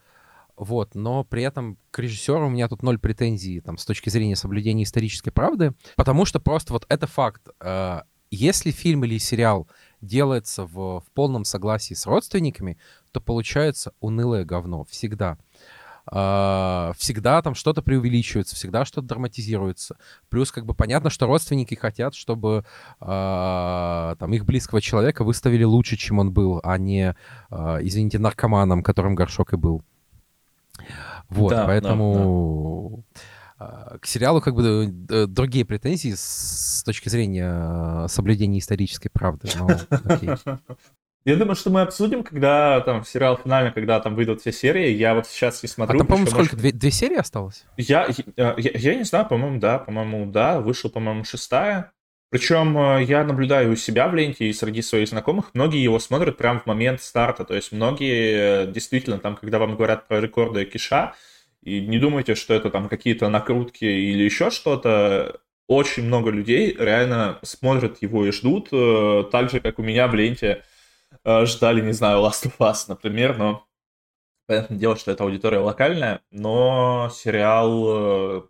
[0.57, 4.37] вот, но при этом к режиссеру у меня тут ноль претензий там, с точки зрения
[4.37, 7.49] соблюдения исторической правды, потому что просто вот это факт.
[7.61, 9.69] Э, если фильм или сериал
[10.01, 12.79] делается в, в полном согласии с родственниками,
[13.11, 15.37] то получается унылое говно всегда.
[16.09, 19.97] А, всегда там что-то преувеличивается, всегда что-то драматизируется.
[20.29, 22.65] Плюс как бы понятно, что родственники хотят, чтобы
[23.01, 23.05] э,
[24.19, 27.17] там их близкого человека выставили лучше, чем он был, а не,
[27.51, 29.83] э, извините, наркоманом, которым горшок и был.
[31.29, 33.05] Вот, да, поэтому
[33.59, 33.99] да, да.
[33.99, 34.87] к сериалу как бы
[35.27, 39.49] другие претензии с точки зрения соблюдения исторической правды.
[39.57, 39.69] Но,
[41.27, 44.91] Я думаю, что мы обсудим, когда там сериал финально, когда там выйдут все серии.
[44.91, 45.97] Я вот сейчас не смотрю.
[45.97, 46.55] А там, по-моему, сколько?
[46.55, 46.59] Может...
[46.61, 47.65] Две, две серии осталось?
[47.77, 50.61] Я, я, я, я не знаю, по-моему, да, по-моему, да.
[50.61, 51.91] Вышел, по-моему, шестая.
[52.31, 56.37] Причем э, я наблюдаю у себя в ленте и среди своих знакомых, многие его смотрят
[56.37, 57.45] прямо в момент старта.
[57.45, 61.15] То есть многие э, действительно там, когда вам говорят про рекорды Киша,
[61.61, 67.41] и не думайте, что это там какие-то накрутки или еще что-то, очень много людей реально
[67.43, 70.63] смотрят его и ждут, э, так же, как у меня в ленте
[71.45, 73.67] ждали, не знаю, Last of Us, например, но
[74.47, 78.43] понятное дело, что это аудитория локальная, но сериал э,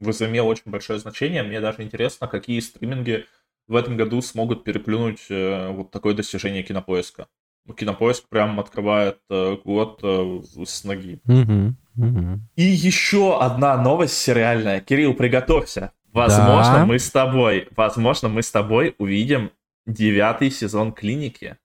[0.00, 1.42] возымел очень большое значение.
[1.42, 3.26] Мне даже интересно, какие стриминги
[3.68, 7.28] в этом году смогут переплюнуть э, вот такое достижение кинопоиска.
[7.76, 11.20] Кинопоиск прям открывает год с ноги.
[11.28, 11.72] Mm-hmm.
[11.98, 12.38] Mm-hmm.
[12.56, 14.80] И еще одна новость сериальная.
[14.80, 15.92] Кирилл, приготовься.
[16.12, 16.86] Возможно, да.
[16.86, 19.52] мы с тобой, возможно, мы с тобой увидим
[19.86, 21.56] девятый сезон клиники.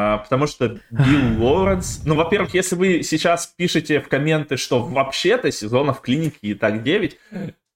[0.00, 2.02] А, потому что Билл Лоуренс...
[2.04, 7.18] Ну, во-первых, если вы сейчас пишете в комменты, что вообще-то сезонов клиники и так 9,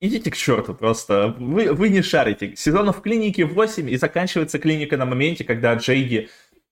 [0.01, 1.35] идите к черту просто.
[1.37, 2.55] Вы, вы не шарите.
[2.55, 6.29] Сезонов клиники 8, и заканчивается клиника на моменте, когда Джейди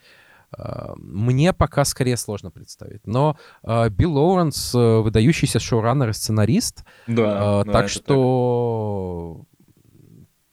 [0.57, 3.07] А, мне пока скорее сложно представить.
[3.07, 6.85] Но а, Билл Лоуренс э, выдающийся шоураннер и сценарист.
[7.07, 9.52] Да, а, да так что так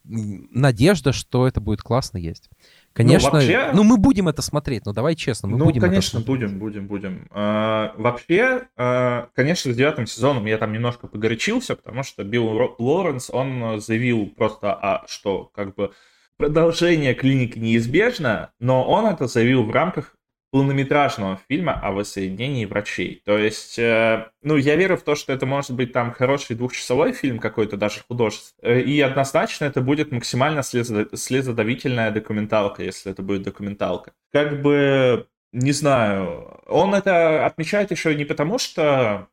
[0.10, 2.50] надежда, что это будет классно, есть.
[2.94, 3.70] Конечно, ну, вообще...
[3.74, 7.28] ну мы будем это смотреть, но давай честно, мы ну, будем конечно, будем, будем, будем.
[7.30, 13.30] А, вообще, а, конечно, с девятым сезоном я там немножко погорячился, потому что Билл Лоренс,
[13.30, 15.94] он заявил просто, а, что как бы
[16.38, 20.16] продолжение клиники неизбежно, но он это заявил в рамках
[20.52, 23.22] полнометражного фильма о воссоединении врачей.
[23.26, 27.14] То есть, э, ну, я верю в то, что это может быть там хороший двухчасовой
[27.14, 28.82] фильм какой-то, даже художественный.
[28.82, 34.14] И однозначно это будет максимально слезодавительная документалка, если это будет документалка.
[34.32, 39.28] Как бы, не знаю, он это отмечает еще не потому, что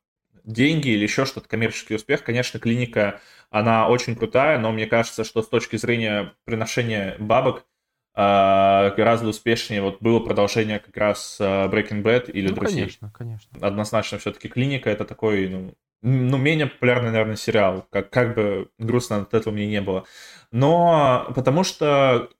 [0.44, 2.22] деньги или еще что-то, коммерческий успех.
[2.22, 7.64] Конечно, клиника, она очень крутая, но мне кажется, что с точки зрения приношения бабок,
[8.16, 12.80] гораздо успешнее вот было продолжение как раз а, Breaking Bad или ну, Друзей.
[12.80, 13.58] Конечно, конечно.
[13.60, 17.86] Однозначно все-таки Клиника это такой, ну, ну, менее популярный, наверное, сериал.
[17.90, 20.04] Как, как бы грустно от этого мне не было.
[20.50, 22.30] Но потому что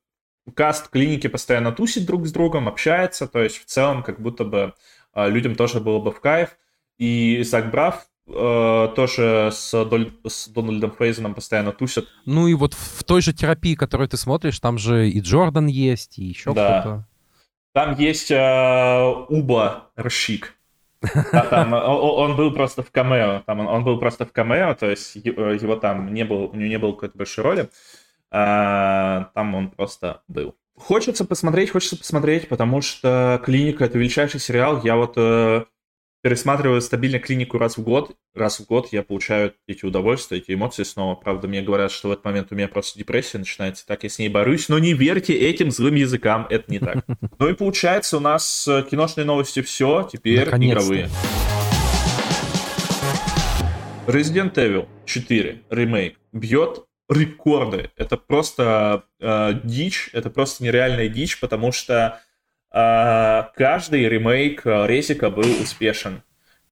[0.55, 4.75] каст клиники постоянно тусит друг с другом, общается, то есть в целом как будто бы
[5.13, 6.57] а, людям тоже было бы в кайф.
[6.99, 12.07] и Зак Браф э, тоже с, Доль, с Дональдом Фрейзеном постоянно тусят.
[12.25, 16.19] Ну и вот в той же терапии, которую ты смотришь, там же и Джордан есть,
[16.19, 16.81] и еще да.
[16.81, 17.09] кто-то.
[17.73, 20.55] Там есть э, Уба Рщик.
[21.51, 23.43] там, он, он был просто в камео.
[23.47, 26.69] Там он, он был просто в камео, то есть его там не было, у него
[26.69, 27.69] не было какой-то большой роли.
[28.31, 30.55] А, там он просто был.
[30.77, 34.83] Хочется посмотреть, хочется посмотреть, потому что «Клиника»— это величайший сериал.
[34.85, 35.65] Я вот э,
[36.27, 38.17] пересматриваю стабильно «Клинику» раз в год.
[38.35, 41.15] Раз в год я получаю эти удовольствия, эти эмоции снова.
[41.15, 43.87] Правда, мне говорят, что в этот момент у меня просто депрессия начинается.
[43.87, 47.05] Так я с ней борюсь, но не верьте этим злым языкам, это не так.
[47.39, 51.09] Ну и получается у нас киношные новости все, теперь игровые.
[54.09, 57.91] Resident Evil 4 ремейк бьет рекорды.
[57.97, 62.26] Это просто э, дичь, это просто нереальная дичь, потому что э,
[62.77, 66.23] каждый ремейк э, Резика был успешен.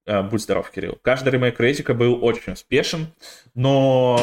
[0.05, 0.99] Э, будь здоров, Кирилл.
[1.01, 3.07] Каждый ремейк Резика был очень успешен,
[3.55, 4.21] но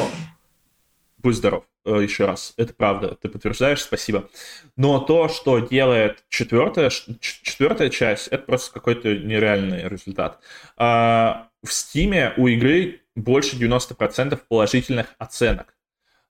[1.18, 4.30] будь здоров э, еще раз, это правда, ты подтверждаешь, спасибо.
[4.78, 10.40] Но то, что делает четвертая, четвертая часть, это просто какой-то нереальный результат.
[10.78, 15.74] А, в Стиме у игры больше 90% положительных оценок.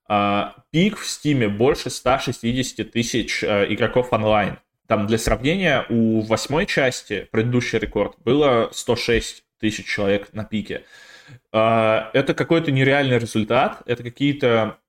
[0.07, 4.57] А, пик в Стиме больше 160 тысяч игроков онлайн.
[4.91, 10.83] Там для сравнения у восьмой части, предыдущий рекорд, было 106 тысяч человек на пике.
[11.53, 14.79] А, это какой-то нереальный результат, это какие-то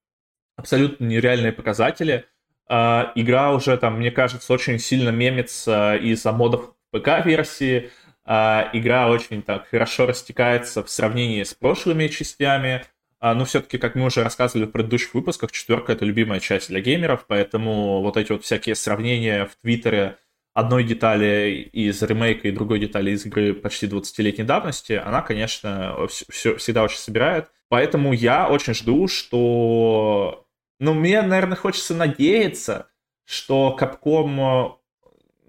[0.57, 2.25] абсолютно нереальные показатели.
[2.69, 7.93] А, игра уже там, мне кажется, очень сильно мемится из-за модов ПК-версии.
[8.25, 12.85] Игра очень так хорошо растекается в сравнении с прошлыми частями.
[13.23, 16.81] А, но все-таки, как мы уже рассказывали в предыдущих выпусках, четверка— это любимая часть для
[16.81, 20.19] геймеров, поэтому вот эти вот всякие сравнения в Твиттере
[20.55, 26.57] одной детали из ремейка и другой детали из игры почти 20-летней давности, она, конечно, все,
[26.57, 27.53] всегда очень собирает.
[27.69, 30.45] Поэтому я очень жду, что...
[30.81, 32.89] Ну, мне, наверное, хочется надеяться,
[33.25, 34.79] что Capcom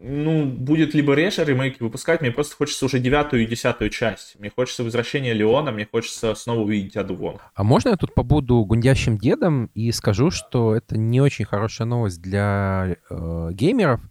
[0.05, 4.37] ну, будет либо реже ремейки выпускать, мне просто хочется уже девятую и десятую часть.
[4.37, 7.37] Мне хочется возвращения Леона, мне хочется снова увидеть Аду Вон.
[7.55, 12.21] А можно я тут побуду гундящим дедом и скажу, что это не очень хорошая новость
[12.21, 14.01] для э, геймеров,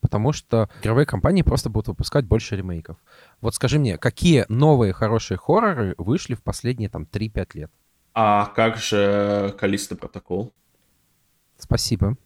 [0.00, 2.98] потому что игровые компании просто будут выпускать больше ремейков.
[3.40, 7.70] Вот скажи мне, какие новые хорошие хорроры вышли в последние там 3-5 лет?
[8.12, 10.52] А как же Калиста Протокол?
[11.56, 12.18] Спасибо.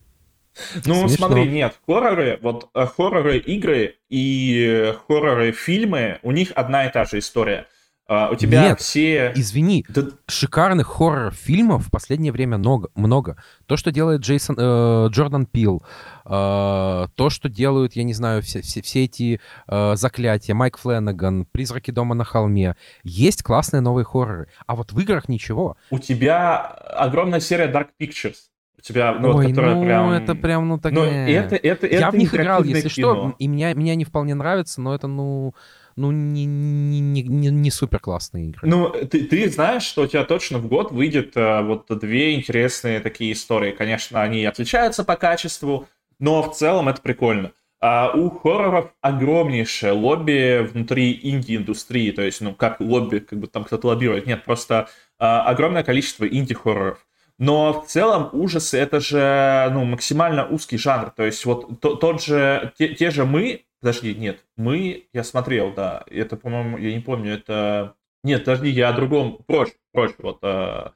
[0.84, 1.26] Ну, Смешно.
[1.28, 7.04] смотри, нет, хорроры, вот э, хорроры игры и хорроры фильмы, у них одна и та
[7.04, 7.66] же история.
[8.10, 9.32] Uh, у тебя Нет, все...
[9.36, 10.02] извини, да...
[10.26, 12.90] шикарных хоррор-фильмов в последнее время много.
[12.96, 13.42] много.
[13.66, 15.84] То, что делает Джейсон, э, Джордан Пил,
[16.24, 21.46] э, то, что делают, я не знаю, все, все, все эти э, заклятия, Майк Фленнеган,
[21.46, 22.76] Призраки дома на холме.
[23.04, 25.76] Есть классные новые хорроры, а вот в играх ничего.
[25.90, 28.51] У тебя огромная серия Dark Pictures
[28.82, 30.10] тебя, ну, Ой, вот, которая ну, прям...
[30.10, 30.92] это прям, ну, так...
[30.92, 33.14] Ну, это, это, это Я в них играл, если кино.
[33.14, 35.54] что, и меня, меня не вполне нравится, но это, ну,
[35.96, 38.60] ну, не, не, не, не супер классные игры.
[38.66, 43.00] Ну, ты, ты знаешь, что у тебя точно в год выйдет а, вот две интересные
[43.00, 43.72] такие истории.
[43.72, 47.52] Конечно, они отличаются по качеству, но в целом это прикольно.
[47.80, 53.64] А у хорроров огромнейшее лобби внутри инди-индустрии, то есть, ну, как лобби, как бы там
[53.64, 54.26] кто-то лоббирует.
[54.26, 57.04] Нет, просто а, огромное количество инди-хорроров.
[57.38, 61.10] Но в целом ужасы это же ну, максимально узкий жанр.
[61.10, 65.72] То есть вот то, тот же, те, те же мы, подожди, нет, мы, я смотрел,
[65.72, 67.94] да, это, по-моему, я не помню, это...
[68.24, 70.92] Нет, подожди, я о другом, прочь, прочь, вот а,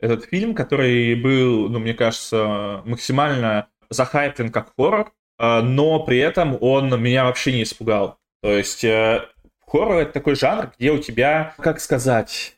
[0.00, 6.56] этот фильм, который был, ну, мне кажется, максимально захайплен как хоррор, а, но при этом
[6.60, 8.18] он меня вообще не испугал.
[8.42, 9.28] То есть а,
[9.66, 12.56] хоррор это такой жанр, где у тебя, как сказать,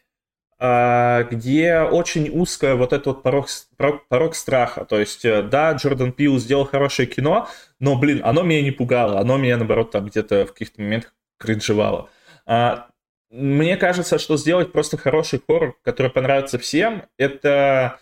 [0.59, 4.85] где очень узкая вот этот вот порог, порог, порог страха.
[4.85, 7.49] То есть, э, да, Джордан Пил сделал хорошее кино,
[7.81, 12.09] но, блин, оно меня не пугало, оно меня, наоборот, там где-то в каких-то моментах кринжевало.
[12.47, 12.89] А,
[13.31, 17.99] мне кажется, что сделать просто хороший хоррор, который понравится всем, это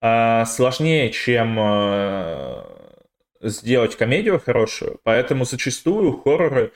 [0.00, 3.04] а, сложнее, чем а,
[3.40, 6.72] сделать комедию хорошую, поэтому зачастую хорроры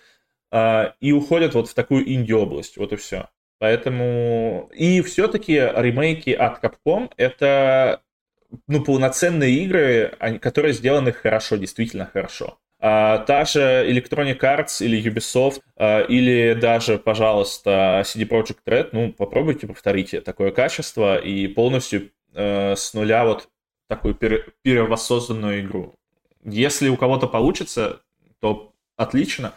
[0.50, 3.28] а, и уходят вот в такую инди-область, вот и все.
[3.60, 4.70] Поэтому...
[4.72, 8.00] И все-таки ремейки от Capcom— это
[8.66, 12.58] ну, полноценные игры, которые сделаны хорошо, действительно хорошо.
[12.80, 19.12] А, та же Electronic Arts или Ubisoft, а, или даже, пожалуйста, CD Projekt Red, ну,
[19.12, 23.50] попробуйте, повторите такое качество и полностью а, с нуля вот
[23.88, 25.94] такую пере, перевоссозданную игру.
[26.42, 28.00] Если у кого-то получится,
[28.40, 29.52] то отлично.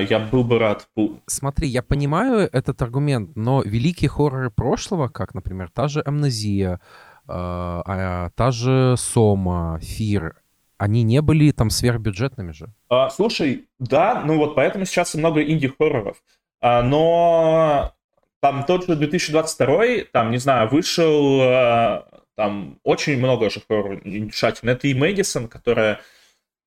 [0.00, 0.88] Я был бы рад.
[1.26, 6.80] Смотри, я понимаю этот аргумент, но великие хорроры прошлого, как, например, та же «Амнезия»,
[7.26, 10.42] а, а, та же «Сома», «Фир»,
[10.82, 12.72] они не были там сверхбюджетными же.
[12.88, 16.16] А, слушай, да, ну вот поэтому сейчас много инди-хорроров.
[16.60, 17.92] А, но
[18.40, 24.88] там тот же 2022, там, не знаю, вышел а, там очень много же хорроров Это
[24.88, 26.00] и Мэдисон, которая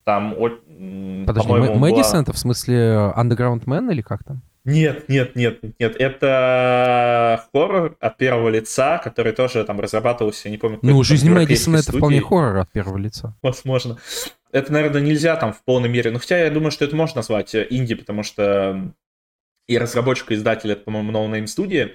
[0.06, 0.36] там,
[1.26, 2.22] Подожди, Мэдисон была...
[2.22, 4.42] это в смысле Underground Man или как там?
[4.64, 5.96] Нет, нет, нет, нет.
[6.00, 10.80] Это хоррор от первого лица, который тоже там разрабатывался, не помню.
[10.82, 13.36] Ну, жизнь Мэдисона это вполне хоррор от первого лица.
[13.42, 13.98] Возможно.
[14.52, 16.12] Это, наверное, нельзя там в полной мере.
[16.12, 18.94] Но хотя я думаю, что это можно назвать э, инди, потому что
[19.68, 21.92] и разработчик, и издатель это, по-моему, No Name Studio.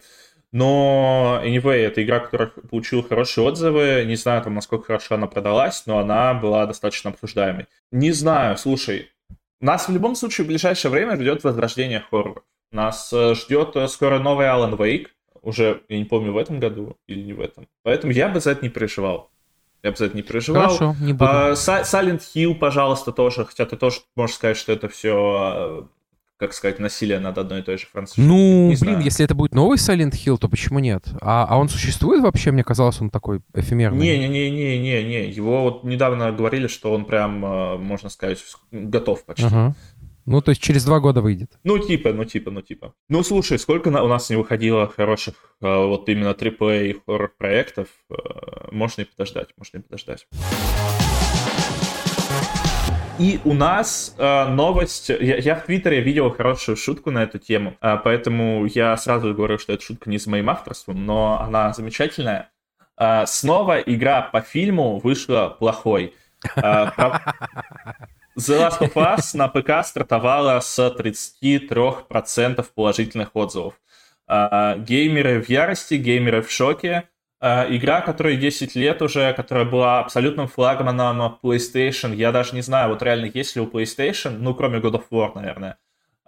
[0.52, 4.04] Но, anyway, это игра, которая получила хорошие отзывы.
[4.06, 7.66] Не знаю, там, насколько хорошо она продалась, но она была достаточно обсуждаемой.
[7.92, 9.10] Не знаю, слушай,
[9.60, 12.42] нас в любом случае в ближайшее время ждет возрождение хоррора.
[12.72, 15.08] Нас э, ждет э, скоро новый Alan Wake.
[15.42, 17.66] Уже, я не помню, в этом году или не в этом.
[17.82, 19.30] Поэтому я бы за это не переживал.
[19.82, 20.62] Я бы за это не переживал.
[20.62, 21.24] Хорошо, не буду.
[21.30, 23.44] А, Silent Hill, пожалуйста, тоже.
[23.44, 25.88] Хотя ты тоже можешь сказать, что это все
[26.40, 28.20] как сказать, насилие над одной и той же французской.
[28.20, 29.00] Ну, не блин, знаю.
[29.02, 31.04] если это будет новый Silent Hill, то почему нет?
[31.20, 32.50] А, а он существует вообще?
[32.50, 33.98] Мне казалось, он такой эфемерный.
[33.98, 35.30] Не-не-не-не-не-не.
[35.30, 39.44] Его вот недавно говорили, что он прям, э, можно сказать, готов почти.
[39.44, 39.76] Ага.
[40.24, 41.50] Ну, то есть через два года выйдет.
[41.62, 42.94] Ну, типа, ну, типа, ну, типа.
[43.10, 48.14] Ну, слушай, сколько у нас не выходило хороших э, вот именно AAA хоррор-проектов, э,
[48.72, 50.26] можно и подождать, можно и подождать.
[53.20, 57.76] И у нас э, новость, я, я в Твиттере видел хорошую шутку на эту тему,
[57.82, 62.50] э, поэтому я сразу говорю, что эта шутка не с моим авторством, но она замечательная.
[62.96, 66.14] Э, снова игра по фильму вышла плохой.
[66.56, 67.20] Э, про...
[68.38, 73.74] The Last of Us на ПК стартовала с 33% положительных отзывов.
[74.28, 77.09] Э, геймеры в ярости, геймеры в шоке.
[77.42, 82.14] Uh, игра, которая 10 лет уже, которая была абсолютным флагманом PlayStation.
[82.14, 85.32] Я даже не знаю, вот реально есть ли у PlayStation, ну, кроме God of War,
[85.34, 85.78] наверное,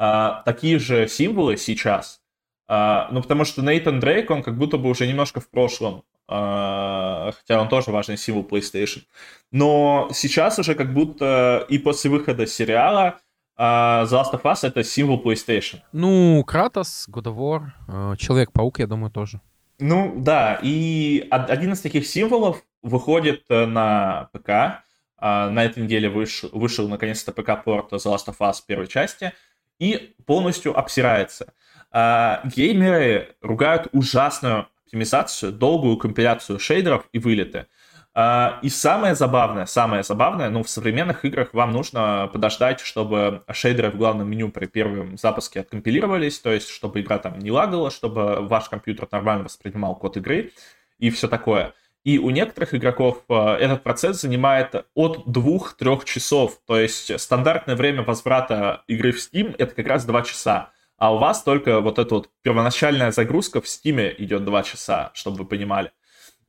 [0.00, 2.22] uh, такие же символы сейчас.
[2.66, 7.60] Uh, ну, потому что Нейтан Дрейк, он как будто бы уже немножко в прошлом, хотя
[7.60, 9.02] он тоже важный символ PlayStation.
[9.50, 13.18] Но сейчас уже как будто и после выхода сериала
[13.58, 15.80] The Last of Us это символ PlayStation.
[15.92, 19.42] Ну, Кратос, God of War, Человек-паук, я думаю, тоже.
[19.79, 24.85] Ну, да, и один из таких символов выходит э, на ПК.
[25.25, 29.33] А, на этой неделе вышел, вышел наконец-то ПК-порт The Last of Us первой части
[29.79, 31.55] и полностью обсирается.
[31.93, 37.66] А, геймеры ругают ужасную оптимизацию, долгую компиляцию шейдеров и вылеты.
[38.14, 43.90] А, и самое забавное, самое забавное, ну, в современных играх вам нужно подождать, чтобы шейдеры
[43.90, 48.46] в главном меню при первом запуске откомпилировались, то есть, чтобы игра там не лагала, чтобы
[48.46, 50.52] ваш компьютер нормально воспринимал код игры
[50.98, 51.72] и все такое.
[52.04, 56.58] И у некоторых игроков а, этот процесс занимает от 2-3 часов.
[56.66, 60.70] То есть стандартное время возврата игры в Steam это как раз 2 часа.
[60.98, 65.38] А у вас только вот эта вот первоначальная загрузка в Steam идет 2 часа, чтобы
[65.38, 65.92] вы понимали.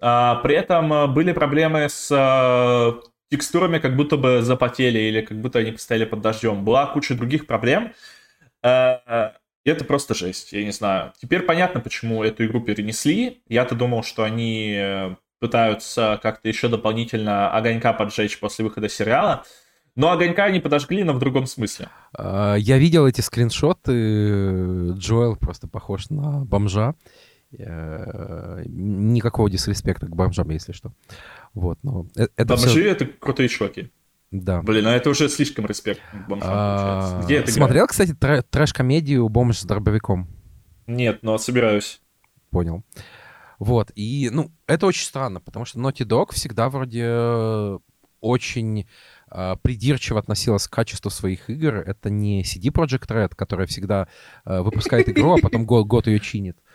[0.06, 3.00] А, при этом а, были проблемы с а,
[3.32, 6.66] текстурами, как будто бы запотели или как будто они постояли под дождем.
[6.66, 7.94] Была куча других проблем.
[8.62, 11.14] Это просто жесть, я не знаю.
[11.22, 13.42] Теперь понятно, почему эту игру перенесли.
[13.48, 19.46] Я-то думал, что они э, пытаются как-то еще дополнительно огонька поджечь после выхода сериала.
[19.96, 21.88] Но огонька они подожгли, но в другом смысле.
[22.18, 24.92] Я видел эти скриншоты.
[24.98, 26.96] Джоэл просто похож на бомжа.
[27.58, 30.94] Э, никакого дисреспекта к бомжам, если что.
[31.54, 33.92] Вот, но э, это Бомжи все...— это крутые чуваки.
[34.32, 34.62] Да.
[34.64, 37.22] Блин, а это уже слишком респект к бомжам а...
[37.24, 40.28] Где это Смотрел, кстати, трэш-комедию «Бомж с дробовиком»?
[40.88, 42.02] Нет, но собираюсь.
[42.50, 42.84] Понял.
[43.60, 47.80] Вот, и, ну, это очень странно, потому что Naughty Dog всегда вроде
[48.20, 48.88] очень
[49.30, 51.76] э, придирчиво относилась к качеству своих игр.
[51.76, 54.08] Это не CD Projekt Red, которая всегда
[54.46, 56.58] э, выпускает игру, а потом год, год ее чинит.
[56.58, 56.73] А,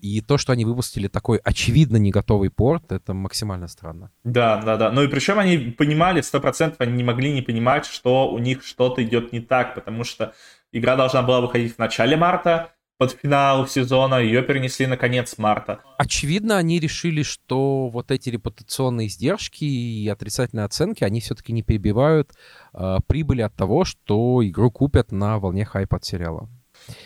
[0.00, 4.10] и то, что они выпустили такой очевидно не готовый порт, это максимально странно.
[4.24, 4.90] Да, да, да.
[4.90, 8.64] Ну и причем они понимали, сто процентов они не могли не понимать, что у них
[8.64, 10.34] что-то идет не так, потому что
[10.72, 15.80] игра должна была выходить в начале марта, под финал сезона, ее перенесли на конец марта.
[15.98, 22.32] Очевидно, они решили, что вот эти репутационные издержки и отрицательные оценки, они все-таки не перебивают
[22.72, 26.48] э, прибыли от того, что игру купят на волне хайпа от сериала.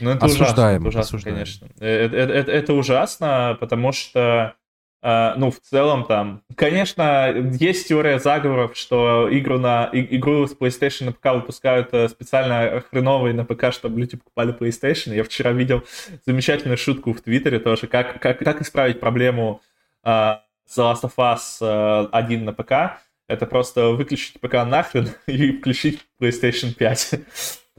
[0.01, 1.37] Ну, это осуждаем, ужасно, это ужасно осуждаем.
[1.37, 1.67] конечно.
[1.79, 4.55] Это, это, это, это ужасно, потому что
[5.01, 10.57] Uh, ну, в целом там, конечно, есть теория заговоров, что игру, на, и, игру с
[10.57, 15.15] PlayStation на ПК выпускают uh, специально хреновые на ПК, чтобы люди покупали PlayStation.
[15.15, 15.85] Я вчера видел
[16.27, 19.61] замечательную шутку в Твиттере тоже, как, как, как исправить проблему
[20.05, 20.39] uh,
[20.77, 23.01] The Last of Us uh, 1 на ПК.
[23.29, 27.21] Это просто выключить ПК нахрен и включить PlayStation 5.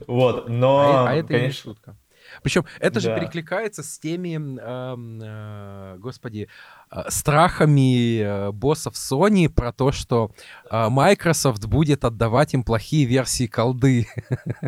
[0.08, 1.46] Вот, но, а, а это конечно...
[1.46, 1.98] не шутка.
[2.44, 6.50] Причем это же перекликается с теми, э, э, господи,
[6.92, 10.32] э, страхами э, боссов Sony про то, что
[10.70, 14.08] э, Microsoft будет отдавать им плохие версии колды.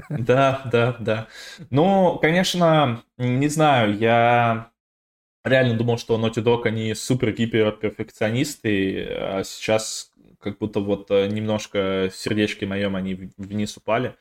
[0.09, 1.27] Да, да, да.
[1.69, 4.71] Ну, конечно, не знаю, я
[5.43, 12.65] реально думал, что Naughty Dog, они супер-гипер-перфекционисты, а сейчас как будто вот э, немножко сердечки
[12.65, 14.07] моем они вниз упали.
[14.07, 14.15] А,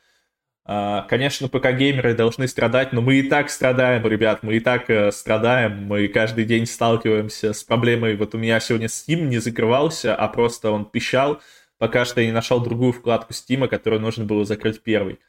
[1.09, 5.85] конечно, ПК-геймеры должны страдать, но мы и так страдаем, ребят, мы и так э, страдаем,
[5.85, 8.15] мы каждый день сталкиваемся с проблемой.
[8.15, 11.41] Вот у меня сегодня Steam не закрывался, а просто он пищал,
[11.77, 15.19] пока что я не нашел другую вкладку Steam, которую нужно было закрыть первой.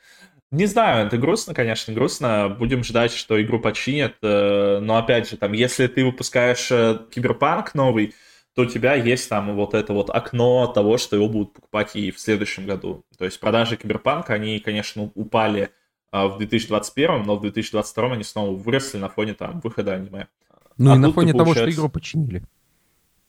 [0.51, 2.55] Не знаю, это грустно, конечно, грустно.
[2.59, 4.17] Будем ждать, что игру починят.
[4.23, 8.15] Э, но опять же, там, если ты выпускаешь э, Киберпанк новый,
[8.55, 12.11] то у тебя есть там вот это вот окно того, что его будут покупать и
[12.11, 13.05] в следующем году.
[13.17, 15.71] То есть продажи Киберпанка, они, конечно, упали
[16.11, 20.29] а, в 2021, но в 2022 они снова выросли на фоне там выхода аниме.
[20.77, 22.43] Ну а и на фоне того, что игру починили.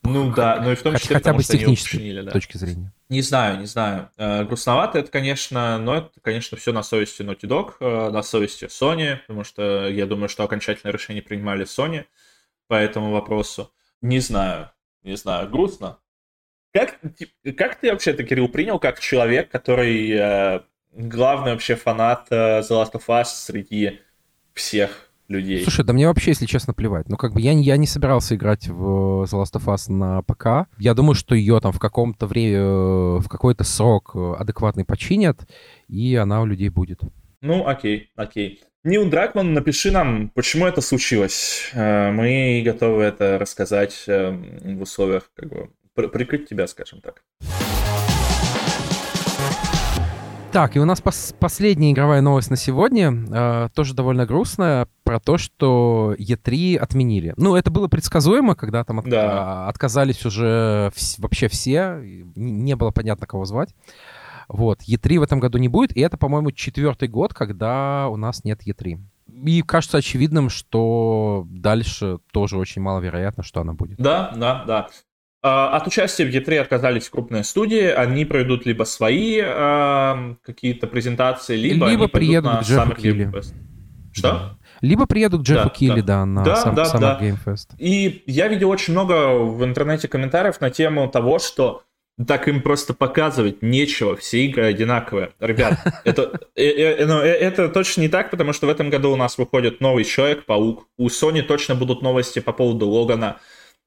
[0.06, 2.32] Ну да, ну и в том числе хотя, бы с технической починили, да.
[2.32, 2.92] точки зрения.
[3.08, 4.10] Не знаю, не знаю.
[4.18, 8.66] Э, грустновато это, конечно, но это, конечно, все на совести Naughty Dog, э, на совести
[8.66, 12.04] Sony, потому что я думаю, что окончательное решение принимали Sony
[12.68, 13.72] по этому вопросу.
[14.02, 14.73] Не знаю
[15.04, 15.98] не знаю, грустно.
[16.74, 17.00] Как,
[17.58, 22.70] как ты вообще это, Кирилл, принял как человек, который э, главный вообще фанат э, The
[22.70, 24.00] Last of Us среди
[24.54, 25.62] всех людей?
[25.64, 27.10] Слушай, да мне вообще, если честно, плевать.
[27.10, 30.68] Ну, как бы я, я не собирался играть в The Last of Us на ПК.
[30.80, 35.48] Я думаю, что ее там в каком-то время, э, в какой-то срок э, адекватный починят,
[35.88, 37.02] и она у людей будет.
[37.44, 38.62] Ну, окей, окей.
[38.86, 41.72] Нил Дракман, напиши нам, почему это случилось.
[41.74, 47.22] Э, мы готовы это рассказать э, в условиях, как бы, прикрыть тебя, скажем так.
[50.54, 55.20] Так, и у нас пос- последняя игровая новость на сегодня, э, тоже довольно грустная, про
[55.20, 57.34] то, что E3 отменили.
[57.36, 59.68] Ну, это было предсказуемо, когда там от- да.
[59.68, 62.00] отказались уже вс- вообще все,
[62.36, 63.76] не было понятно, кого звать.
[64.54, 68.44] Вот, E3 в этом году не будет, и это, по-моему, четвертый год, когда у нас
[68.44, 69.00] нет E3.
[69.46, 73.98] И кажется очевидным, что дальше тоже очень маловероятно, что она будет.
[73.98, 74.88] Да, да, да.
[75.42, 81.58] А, от участия в E3 отказались крупные студии, они пройдут либо свои э, какие-то презентации,
[81.58, 83.32] либо, либо приедут к Джеффу Килли.
[84.14, 84.30] Что?
[84.30, 84.58] Да.
[84.82, 87.20] Либо приедут к Джеффу да, Килли, да, да на да, сам, да, Summer да.
[87.20, 87.70] Game Fest.
[87.80, 91.82] И я видел очень много в интернете комментариев на тему того, что
[92.28, 95.32] так им просто показывать нечего, все игры одинаковые.
[95.40, 99.12] Ребят, это, э, э, ну, э, это точно не так, потому что в этом году
[99.12, 103.40] у нас выходит новый Человек-паук, у Sony точно будут новости по поводу Логана,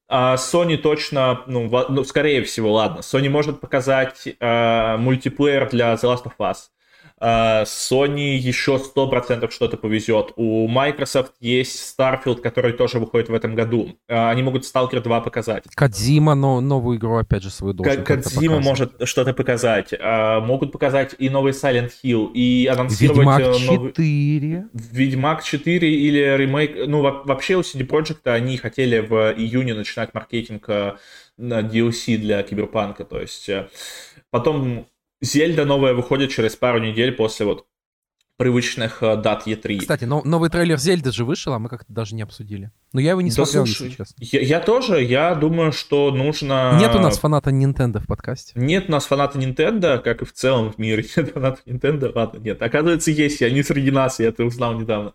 [0.09, 6.03] а Sony точно, ну, ну скорее всего, ладно, Sony может показать э, мультиплеер для The
[6.03, 6.57] Last of Us.
[7.19, 10.33] А, Sony еще 100% что-то повезет.
[10.35, 13.97] У Microsoft есть Starfield, который тоже выходит в этом году.
[14.07, 15.63] А, они могут Stalker 2 показать.
[15.73, 19.93] Кадзима но, новую игру, опять же, свою должен Кадзима может что-то показать.
[19.99, 23.39] А, могут показать и новый Silent Hill, и анонсировать...
[23.39, 24.57] Ведьмак 4.
[24.57, 24.69] Новый...
[24.73, 26.87] Ведьмак 4 или ремейк...
[26.87, 30.69] Ну, вообще у CD Projekt они хотели в июне начинать маркетинг
[31.37, 33.69] на DLC для Киберпанка, то есть э,
[34.31, 34.87] потом
[35.21, 37.65] Зельда новая выходит через пару недель после вот
[38.37, 39.79] привычных э, дат E3.
[39.79, 42.71] Кстати, но, новый трейлер Зельды же вышел, а мы как-то даже не обсудили.
[42.93, 44.15] Но я его не да, смотрел, слушай, если честно.
[44.19, 46.77] Я, я тоже, я думаю, что нужно...
[46.79, 48.53] Нет у нас фаната Nintendo в подкасте.
[48.55, 52.11] Нет у нас фаната Nintendo, как и в целом в мире нет фаната Nintendo.
[52.13, 52.61] Ладно, нет.
[52.61, 55.13] Оказывается, есть, и они среди нас, я это узнал недавно.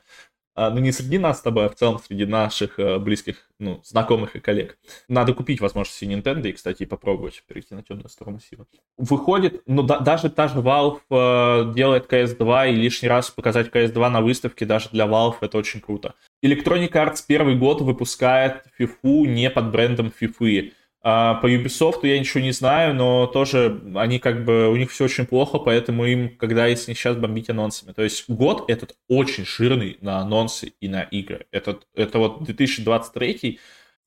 [0.55, 3.81] А, ну не среди нас с тобой, а в целом среди наших э, близких, ну,
[3.85, 4.77] знакомых и коллег.
[5.09, 8.67] Надо купить возможности Nintendo и, кстати, попробовать перейти на темную сторону силы.
[8.99, 14.09] Выходит, ну да, даже та же Valve э, делает CS2, и лишний раз показать CS2
[14.11, 16.15] на выставке даже для Valve это очень круто.
[16.45, 20.73] Electronic Arts первый год выпускает FIFA не под брендом FIFA.
[21.05, 25.05] А по Ubisoft я ничего не знаю, но тоже они как бы, у них все
[25.05, 27.93] очень плохо, поэтому им, когда если сейчас бомбить анонсами.
[27.93, 31.47] То есть год этот очень жирный на анонсы и на игры.
[31.51, 33.59] Этот, это вот 2023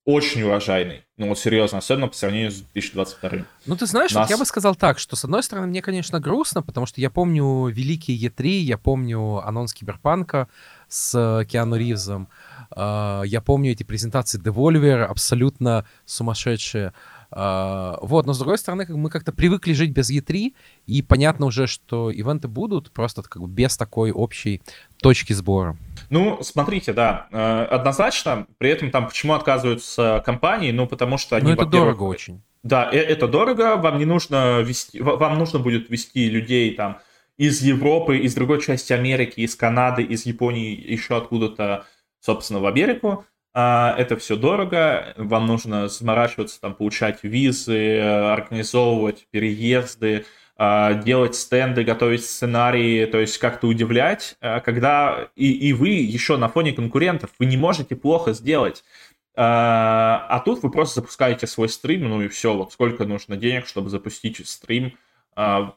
[0.06, 1.04] очень урожайный.
[1.18, 3.46] Ну вот серьезно, особенно по сравнению с 2022.
[3.66, 4.24] Ну ты знаешь, Нас...
[4.24, 7.10] вот я бы сказал так, что с одной стороны мне, конечно, грустно, потому что я
[7.10, 10.48] помню великий E3, я помню анонс Киберпанка,
[10.88, 12.30] с Киану Ривзом.
[12.76, 16.94] А, я помню эти презентации Devolver, абсолютно сумасшедшие.
[17.32, 20.54] А, вот, но с другой стороны, мы как-то привыкли жить без E3,
[20.86, 24.62] и понятно уже, что ивенты будут просто как бы без такой общей
[25.02, 25.78] точки сбора.
[26.10, 31.48] Ну, смотрите, да, э, однозначно, при этом там почему отказываются компании, ну, потому что они,
[31.48, 32.42] Ну, это дорого очень.
[32.64, 37.00] Да, э, это дорого, вам не нужно вести, вам нужно будет вести людей там
[37.38, 41.86] из Европы, из другой части Америки, из Канады, из Японии, еще откуда-то,
[42.26, 43.26] собственно, в Америку.
[43.54, 50.26] А, это все дорого, вам нужно заморачиваться, там, получать визы, организовывать переезды,
[50.58, 56.38] а, делать стенды, готовить сценарии, то есть как-то удивлять, а, когда и, и вы еще
[56.38, 58.84] на фоне конкурентов, вы не можете плохо сделать.
[59.38, 63.90] А тут вы просто запускаете свой стрим, ну и все, вот сколько нужно денег, чтобы
[63.90, 64.98] запустить стрим,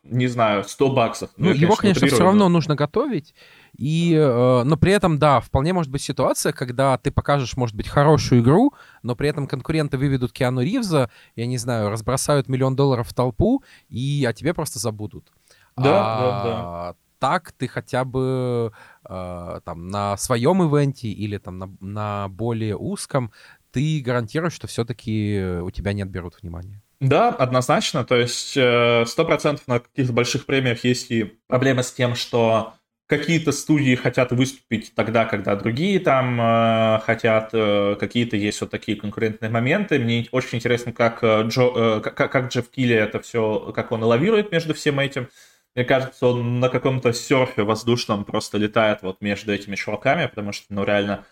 [0.05, 1.31] не знаю, 100 баксов.
[1.37, 3.35] Ну, ну его, конечно, все равно нужно готовить,
[3.77, 7.89] и, э, но при этом, да, вполне может быть ситуация, когда ты покажешь, может быть,
[7.89, 13.09] хорошую игру, но при этом конкуренты выведут Киану Ривза, я не знаю, разбросают миллион долларов
[13.09, 15.33] в толпу, и о тебе просто забудут.
[15.77, 16.95] Да, а, да, да.
[17.19, 18.73] Так ты хотя бы
[19.09, 23.33] э, там на своем ивенте или там на, на более узком
[23.73, 26.81] ты гарантируешь, что все-таки у тебя не отберут внимание.
[27.01, 28.05] Да, однозначно.
[28.05, 32.75] То есть э, сто процентов на каких-то больших премиях есть и проблема с тем, что
[33.07, 38.99] какие-то студии хотят выступить тогда, когда другие там э, хотят, э, какие-то есть вот такие
[38.99, 40.01] конкурентные моменты.
[40.01, 44.03] Мне очень интересно, как, э, Джо, э, как, как Джефф Килли это все, как он
[44.03, 45.29] лавирует между всем этим.
[45.77, 50.67] Мне кажется, он на каком-то серфе воздушном просто летает вот между этими чуваками, потому что,
[50.75, 51.25] ну, реально,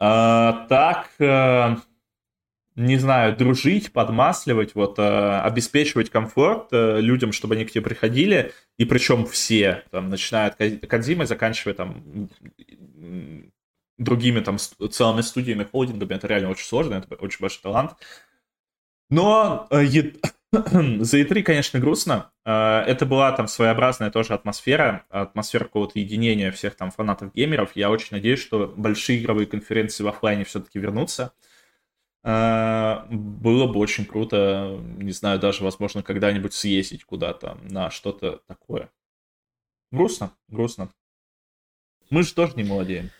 [0.00, 1.10] э, так...
[1.18, 1.76] Э,
[2.76, 8.52] не знаю, дружить, подмасливать, вот, э, обеспечивать комфорт э, людям, чтобы они к тебе приходили,
[8.78, 12.28] и причем все, там, начиная от Кадзимы, заканчивая там
[13.98, 17.92] другими там целыми студиями, холдингами, это реально очень сложно, это очень большой талант.
[19.10, 19.84] Но э,
[20.52, 22.30] за E3, конечно, грустно.
[22.44, 27.72] Э, это была там своеобразная тоже атмосфера, атмосфера какого-то единения всех там фанатов-геймеров.
[27.74, 31.32] Я очень надеюсь, что большие игровые конференции в офлайне все-таки вернутся.
[32.22, 38.90] Было бы очень круто, не знаю, даже, возможно, когда-нибудь съездить куда-то на что-то такое.
[39.90, 40.90] Грустно, грустно.
[42.10, 43.10] Мы же тоже не молодеем.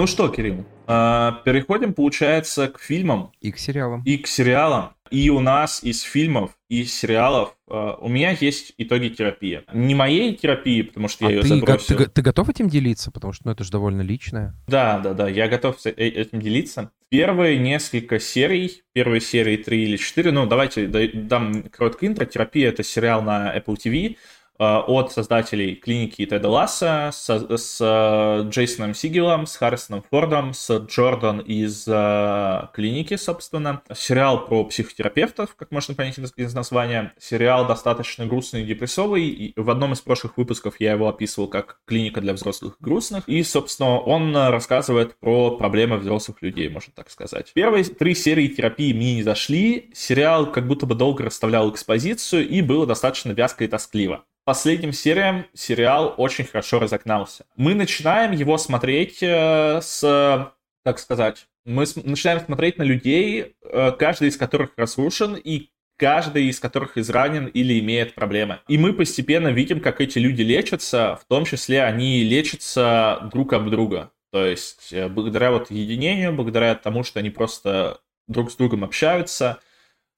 [0.00, 3.32] Ну что, Кирилл, а, переходим, получается, к фильмам.
[3.42, 4.02] И к сериалам.
[4.04, 4.94] И к сериалам.
[5.10, 9.60] И у нас из фильмов и сериалов а, у меня есть итоги терапии.
[9.74, 11.98] Не моей терапии, потому что а я ее ты, забросил.
[11.98, 13.10] Ты, ты готов этим делиться?
[13.10, 14.54] Потому что ну, это же довольно личное.
[14.68, 16.92] Да, да, да, я готов э, этим делиться.
[17.10, 22.24] Первые несколько серий, первые серии 3 или 4, ну давайте дам короткое интро.
[22.24, 24.16] Терапия— это сериал на Apple TV,
[24.60, 31.40] от создателей клиники Теда Ласса с, с э, Джейсоном Сигелом, с Харрисоном Фордом, с Джордан
[31.40, 33.82] из uh, клиники, собственно.
[33.94, 37.14] Сериал про психотерапевтов, как можно понять из названия.
[37.18, 39.28] Сериал достаточно грустный и депрессовый.
[39.28, 43.26] И в одном из прошлых выпусков я его описывал как клиника для взрослых грустных.
[43.28, 47.52] И, собственно, он рассказывает про проблемы взрослых людей, можно так сказать.
[47.54, 49.90] Первые три серии терапии мне не зашли.
[49.94, 55.46] Сериал как будто бы долго расставлял экспозицию и было достаточно вязко и тоскливо последним сериям
[55.54, 57.46] сериал очень хорошо разогнался.
[57.56, 60.52] Мы начинаем его смотреть э, с,
[60.84, 66.58] так сказать, мы начинаем смотреть на людей, э, каждый из которых разрушен и каждый из
[66.58, 68.60] которых изранен или имеет проблемы.
[68.68, 73.68] И мы постепенно видим, как эти люди лечатся, в том числе они лечатся друг об
[73.68, 74.10] друга.
[74.32, 79.58] То есть э, благодаря вот единению, благодаря тому, что они просто друг с другом общаются,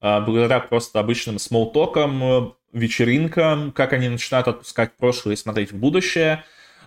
[0.00, 6.44] благодаря просто обычным смолтокам, вечеринкам, как они начинают отпускать прошлое и смотреть в будущее.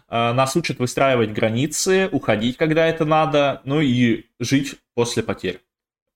[0.07, 5.61] А, нас учат выстраивать границы, уходить, когда это надо, ну и жить после потерь,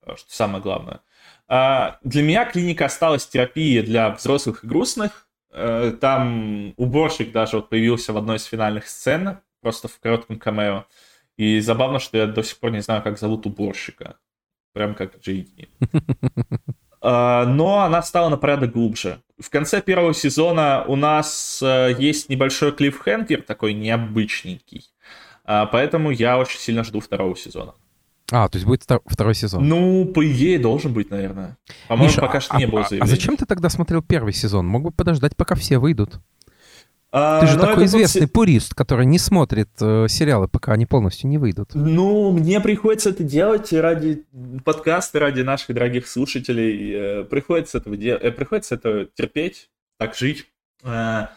[0.05, 1.01] а, что самое главное.
[1.47, 5.26] А, для меня клиника осталась терапией для взрослых и грустных.
[5.51, 10.86] Там уборщик даже вот появился в одной из финальных сцен, просто в коротком камео.
[11.38, 14.17] И забавно, что я до сих пор не знаю, как зовут уборщика.
[14.74, 15.67] Прям как Джейди.
[17.02, 19.22] А, но она стала на порядок глубже.
[19.39, 24.86] В конце первого сезона у нас э, есть небольшой клиффхенгер, такой необычненький.
[25.45, 27.74] А, поэтому я очень сильно жду второго сезона.
[28.32, 29.68] А, то есть будет второй сезон?
[29.68, 31.58] Ну, по идее, должен быть, наверное.
[31.88, 33.04] По-моему, пока что а, не было заявления.
[33.04, 34.68] А зачем ты тогда смотрел первый сезон?
[34.68, 36.20] Мог бы подождать, пока все выйдут.
[37.12, 38.34] А, Ты же такой известный тот...
[38.34, 41.72] пурист, который не смотрит э, сериалы, пока они полностью не выйдут.
[41.74, 44.26] Ну, мне приходится это делать ради
[44.64, 47.22] подкаста, ради наших дорогих слушателей.
[47.22, 48.12] Э, приходится, этого де...
[48.12, 50.45] э, приходится это терпеть, так жить.
[50.84, 51.28] Э,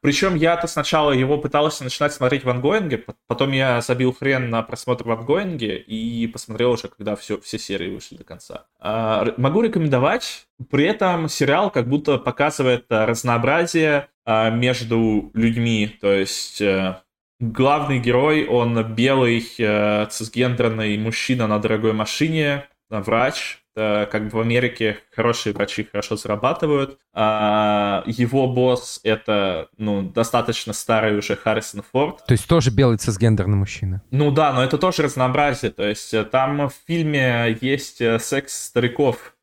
[0.00, 5.04] Причем я-то сначала его пытался начинать смотреть в ангоинге, потом я забил хрен на просмотр
[5.04, 8.66] в ангоинге и посмотрел уже, когда все, все серии вышли до конца.
[8.80, 10.48] А, могу рекомендовать.
[10.70, 15.96] При этом сериал как будто показывает разнообразие а, между людьми.
[16.00, 17.00] То есть э,
[17.40, 24.98] главный герой, он белый, э, цисгендерный мужчина на дорогой машине, врач, как бы в Америке
[25.14, 26.98] хорошие врачи хорошо зарабатывают.
[27.12, 32.24] А его босс это, ну, достаточно старый уже Харрисон Форд.
[32.26, 34.02] То есть тоже белый цисгендерный мужчина?
[34.10, 35.70] Ну да, но это тоже разнообразие.
[35.70, 39.34] То есть э, там в фильме есть э, секс стариков.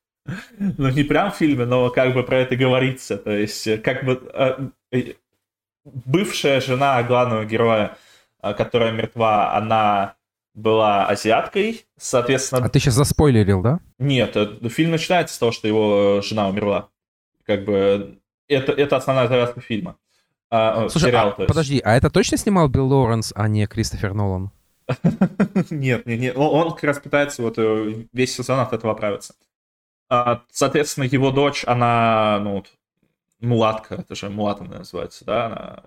[0.57, 3.17] Ну, не прям в фильме, но как бы про это говорится.
[3.17, 4.71] То есть, э, как бы
[5.85, 7.97] бывшая жена главного героя,
[8.41, 10.17] которая мертва, она
[10.57, 12.65] была азиаткой, соответственно...
[12.65, 13.79] А ты сейчас заспойлерил, да?
[13.99, 16.89] Нет, э, фильм начинается с того, что его жена умерла.
[17.45, 18.17] Как бы
[18.47, 19.97] это, это основная завязка фильма.
[20.49, 24.15] А, э, Слушай, сериал, а, подожди, а это точно снимал Билл Лоуренс, а не Кристофер
[24.15, 24.51] Нолан?
[25.69, 26.37] Нет, нет, нет.
[26.37, 29.33] Он как раз пытается вот э, весь сезон от этого оправиться.
[30.09, 32.63] А, соответственно, его дочь, она, ну,
[33.39, 35.83] мулатка, это же мулатом называется, да, она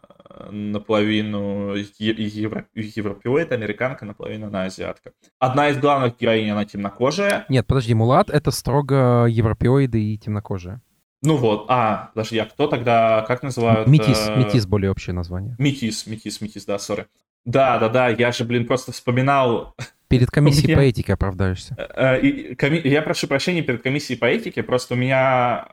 [0.50, 5.12] наполовину евро, европеоид, американка, наполовину она азиатка.
[5.38, 7.46] Одна из главных героинь, она темнокожая.
[7.48, 10.80] Нет, подожди, мулат— это строго европеоиды и темнокожие.
[11.22, 13.86] Ну вот, а, подожди, а кто тогда, как называют?
[13.88, 14.36] Метис, э...
[14.36, 15.54] метис более общее название.
[15.58, 17.06] Метис, метис, метис, да, сори.
[17.44, 19.74] Да, да, да, я же, блин, просто вспоминал
[20.10, 20.76] Перед комиссией меня...
[20.76, 21.76] по этике оправдаешься.
[21.78, 25.68] Э, э, я прошу прощения перед комиссией по этике, просто у меня...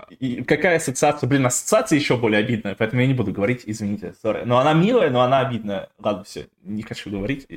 [0.47, 1.27] Какая ассоциация?
[1.27, 4.43] Блин, ассоциация еще более обидная, поэтому я не буду говорить, извините, сори.
[4.45, 5.89] Но она милая, но она обидная.
[5.97, 7.47] Ладно, все, не хочу говорить.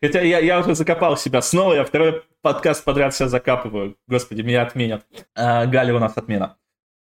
[0.00, 3.98] Хотя я, я уже закопал себя снова, я второй подкаст подряд себя закапываю.
[4.08, 5.04] Господи, меня отменят.
[5.34, 6.56] А, Галя у нас отмена.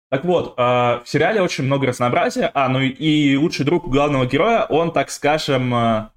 [0.09, 2.49] Так вот, в сериале очень много разнообразия.
[2.55, 6.09] А, ну и лучший друг главного героя, он, так скажем,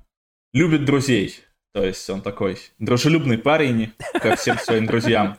[0.55, 1.44] любит друзей.
[1.75, 5.37] То есть он такой дружелюбный парень ко всем своим друзьям.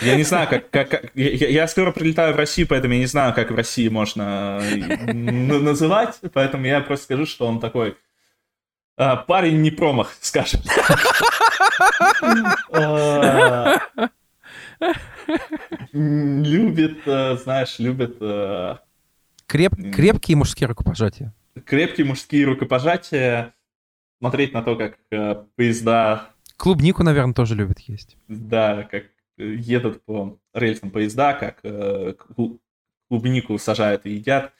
[0.00, 0.70] Я не знаю, как...
[0.70, 3.88] как, как я, я скоро прилетаю в Россию, поэтому я не знаю, как в России
[3.88, 4.62] можно
[5.12, 7.96] называть, поэтому я просто скажу, что он такой
[8.96, 10.60] а, парень не промах, скажем.
[12.70, 13.80] А,
[15.92, 18.18] любит, знаешь, любит...
[19.48, 21.34] Креп, крепкие мужские рукопожатия.
[21.66, 23.52] Крепкие мужские рукопожатия
[24.22, 26.28] смотреть на то, как э, поезда...
[26.56, 28.16] Клубнику, наверное, тоже любят есть.
[28.28, 29.06] Да, как
[29.36, 32.14] едут по рельсам поезда, как э,
[33.08, 34.52] клубнику сажают и едят.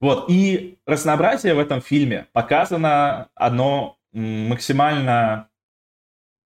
[0.00, 5.48] Вот, и разнообразие в этом фильме показано, оно максимально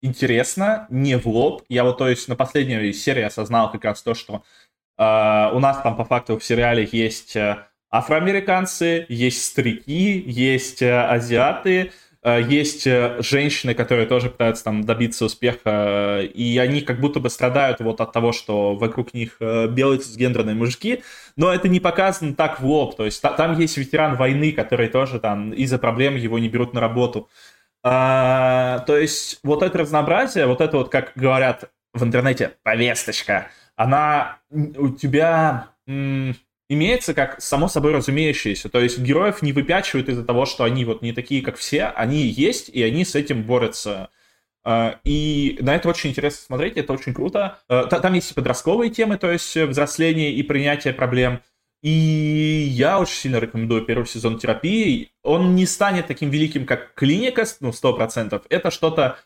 [0.02, 1.62] интересно, не в лоб.
[1.70, 4.42] Я вот, то есть, на последней серии осознал как раз то, что
[4.98, 10.92] э, у нас там по факту в сериале есть э, афроамериканцы, есть старики, есть э,
[10.92, 17.20] азиаты, Э, есть э, женщины, которые тоже пытаются там добиться успеха, и они как будто
[17.20, 21.02] бы страдают вот от того, что вокруг них э, белые цисгендерные мужики,
[21.36, 25.20] но это не показано так в лоб, то есть там есть ветеран войны, который тоже
[25.20, 27.28] там из-за проблем его не берут на работу.
[27.82, 34.38] А, то есть вот это разнообразие, вот это вот, как говорят в интернете, повесточка, она
[34.50, 35.68] у тебя
[36.68, 38.68] имеется как само собой разумеющееся.
[38.68, 41.84] То есть героев не выпячивают из-за того, что они вот не такие, как все.
[41.84, 44.10] Они есть, и они с этим борются.
[44.64, 47.58] А, и на это очень интересно смотреть, это очень круто.
[47.68, 51.40] А, там есть подростковые темы, то есть взросление и принятие проблем.
[51.82, 55.12] И я очень сильно рекомендую первый сезон терапии.
[55.22, 58.42] Он не станет таким великим, как клиника, ну, 100%.
[58.48, 59.18] Это что-то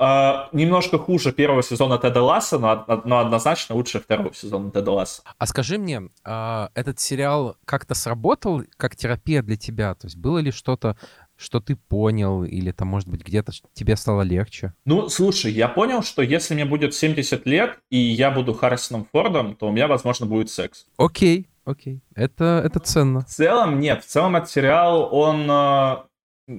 [0.00, 5.22] Uh, немножко хуже первого сезона Теда Ласса, но, но однозначно лучше второго сезона Теда Ласса.
[5.36, 9.94] А скажи мне, uh, этот сериал как-то сработал как терапия для тебя?
[9.94, 10.96] То есть было ли что-то,
[11.36, 14.72] что ты понял, или там, может быть, где-то тебе стало легче?
[14.86, 19.54] Ну, слушай, я понял, что если мне будет 70 лет, и я буду Харрисоном Фордом,
[19.54, 20.86] то у меня, возможно, будет секс.
[20.96, 22.00] Окей, окей.
[22.14, 23.20] Это, это ценно.
[23.20, 24.02] В целом, нет.
[24.02, 26.04] В целом, этот сериал, он uh,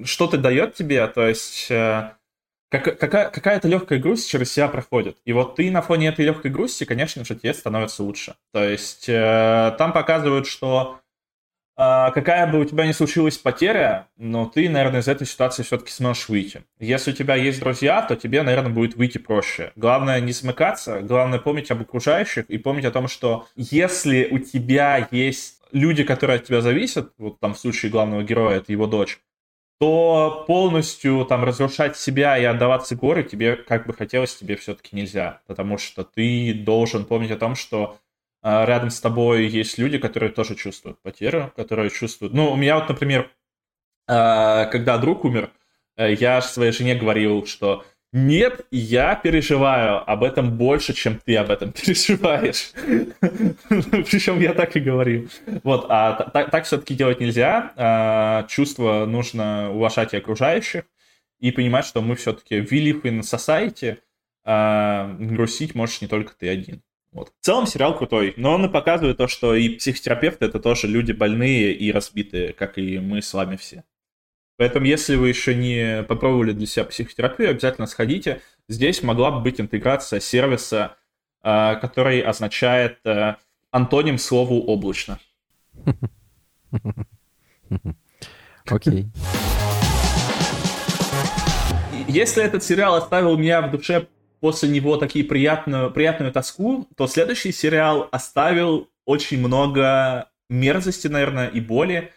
[0.03, 1.71] что-то дает тебе, то есть...
[2.71, 5.17] Как, какая, какая-то легкая грусть через себя проходит.
[5.25, 8.35] И вот ты на фоне этой легкой грусти, конечно же, тебе становится лучше.
[8.53, 11.01] То есть э, там показывают, что
[11.77, 15.91] э, какая бы у тебя ни случилась потеря, но ты, наверное, из этой ситуации все-таки
[15.91, 16.63] сможешь выйти.
[16.79, 19.73] Если у тебя есть друзья, то тебе, наверное, будет выйти проще.
[19.75, 25.09] Главное не смыкаться, главное помнить об окружающих и помнить о том, что если у тебя
[25.11, 29.19] есть люди, которые от тебя зависят, вот там в случае главного героя, это его дочь,
[29.81, 35.41] то полностью там разрушать себя и отдаваться горе тебе, как бы хотелось, тебе все-таки нельзя.
[35.47, 37.97] Потому что ты должен помнить о том, что
[38.43, 42.31] э, рядом с тобой есть люди, которые тоже чувствуют потерю, которые чувствуют...
[42.31, 43.31] Ну, у меня вот, например,
[44.07, 45.49] э, когда друг умер,
[45.97, 47.83] э, я своей жене говорил, что
[48.13, 52.71] нет, я переживаю об этом больше, чем ты об этом переживаешь.
[53.69, 55.29] Причем я так и говорил.
[55.63, 57.71] Вот, а так все-таки делать нельзя.
[57.77, 60.83] А, чувства нужно уважать и окружающих
[61.39, 63.97] и понимать, что мы все-таки live in society,
[64.43, 66.81] а грустить можешь не только ты один.
[67.13, 67.33] Вот.
[67.39, 71.13] В целом сериал крутой, но он и показывает то, что и психотерапевты это тоже люди
[71.13, 73.83] больные и разбитые, как и мы с вами все.
[74.61, 78.43] Поэтому, если вы еще не попробовали для себя психотерапию, обязательно сходите.
[78.69, 80.97] Здесь могла бы быть интеграция сервиса,
[81.41, 83.37] а, который означает а,
[83.71, 85.17] антоним слову облачно.
[88.69, 89.07] Окей.
[92.07, 94.05] Если этот сериал оставил меня в душе
[94.41, 101.59] после него такие приятную, приятную тоску, то следующий сериал оставил очень много мерзости, наверное, и
[101.59, 102.11] боли.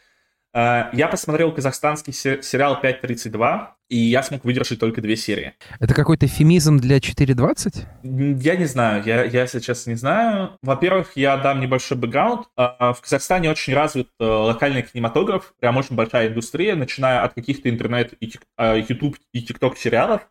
[0.55, 5.55] Э, я посмотрел казахстанский сериал 5.32, и я смог выдержать только две серии.
[5.81, 8.39] Это какой-то эфемизм для 4.20?
[8.41, 10.57] Я не знаю, я, я сейчас не знаю.
[10.63, 12.47] Во-первых, я дам небольшой бэкграунд.
[12.57, 17.69] Э, в Казахстане очень развит э, локальный кинематограф, прям очень большая индустрия, начиная от каких-то
[17.69, 20.29] интернет, и, YouTube и TikTok сериалов,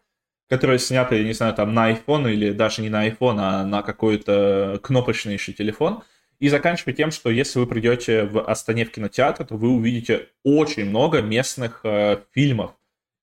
[0.50, 3.82] которые сняты, я не знаю, там на iPhone или даже не на iPhone, а на
[3.82, 6.04] какой-то кнопочный еще телефон.
[6.44, 10.84] И заканчивая тем, что если вы придете в Астане в кинотеатр, то вы увидите очень
[10.84, 12.72] много местных э, фильмов.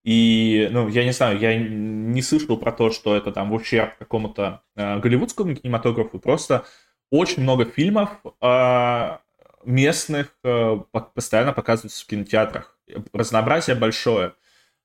[0.03, 3.95] И, ну, я не знаю, я не слышал про то, что это там в ущерб
[3.99, 6.17] какому-то э, голливудскому кинематографу.
[6.17, 6.65] Просто
[7.11, 8.09] очень много фильмов
[8.41, 9.17] э,
[9.65, 10.77] местных э,
[11.13, 12.75] постоянно показываются в кинотеатрах.
[13.13, 14.33] Разнообразие большое.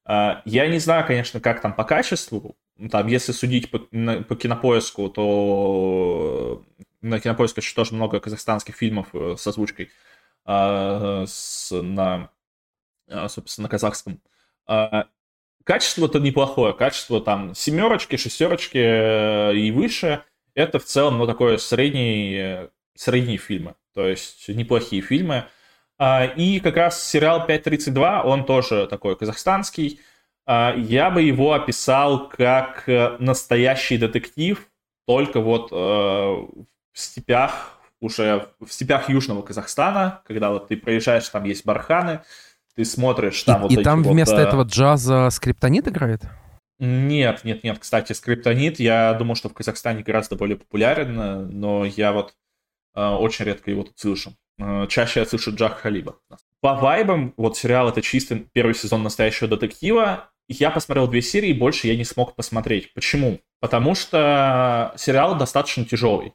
[0.06, 2.54] Э, я не знаю, конечно, как там по качеству.
[2.90, 6.62] Там, если судить по, по кинопоиску, то
[7.02, 9.90] на Кинопоиске еще тоже много казахстанских фильмов э, с озвучкой
[10.46, 12.30] а, с, на,
[13.10, 14.20] а, собственно, на казахском.
[14.66, 15.08] А,
[15.64, 16.72] качество-то неплохое.
[16.72, 20.22] Качество там семерочки, шестерочки э, и выше.
[20.54, 23.74] Это в целом, ну, такое средний, средние фильмы.
[23.92, 25.46] То есть неплохие фильмы.
[26.36, 30.00] И как раз сериал 5.32, он тоже такой казахстанский.
[30.46, 34.68] Я бы его описал как э, настоящий детектив,
[35.06, 36.64] только вот в
[36.98, 42.20] степях, уже в степях Южного Казахстана, когда вот ты проезжаешь, там есть барханы,
[42.74, 46.22] ты смотришь там и, вот И там вот, вместо этого джаза скриптонит играет?
[46.78, 47.78] Нет, нет, нет.
[47.78, 52.34] Кстати, скриптонит, я думаю, что в Казахстане гораздо более популярен, но я вот
[52.94, 54.34] э, очень редко его тут слышу.
[54.58, 56.16] Э, чаще я слышу Джах Халиба.
[56.60, 60.30] По вайбам, вот сериал это чисто первый сезон настоящего детектива.
[60.48, 62.92] Я посмотрел две серии, больше я не смог посмотреть.
[62.92, 63.40] Почему?
[63.60, 66.34] Потому что сериал достаточно тяжелый.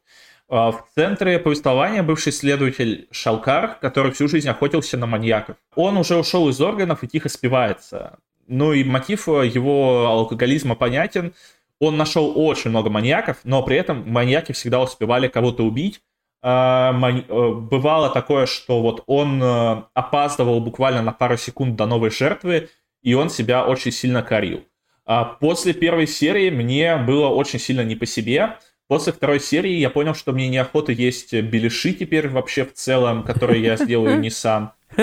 [0.51, 5.55] А, в центре повествования бывший следователь Шалкар, который всю жизнь охотился на маньяков.
[5.75, 8.19] Он уже ушел из органов и тихо спивается.
[8.47, 11.33] Ну и мотив его алкоголизма понятен.
[11.79, 16.01] Он нашел очень много маньяков, но при этом маньяки всегда успевали кого-то убить.
[16.43, 22.09] А, э, бывало такое, что вот он э, опаздывал буквально на пару секунд до новой
[22.09, 22.67] жертвы,
[23.01, 24.65] и он себя очень сильно корил.
[25.05, 28.57] А после первой серии мне было очень сильно не по себе–
[28.91, 33.63] После второй серии я понял, что мне неохота есть беляши теперь вообще в целом, которые
[33.63, 34.73] я сделаю не сам.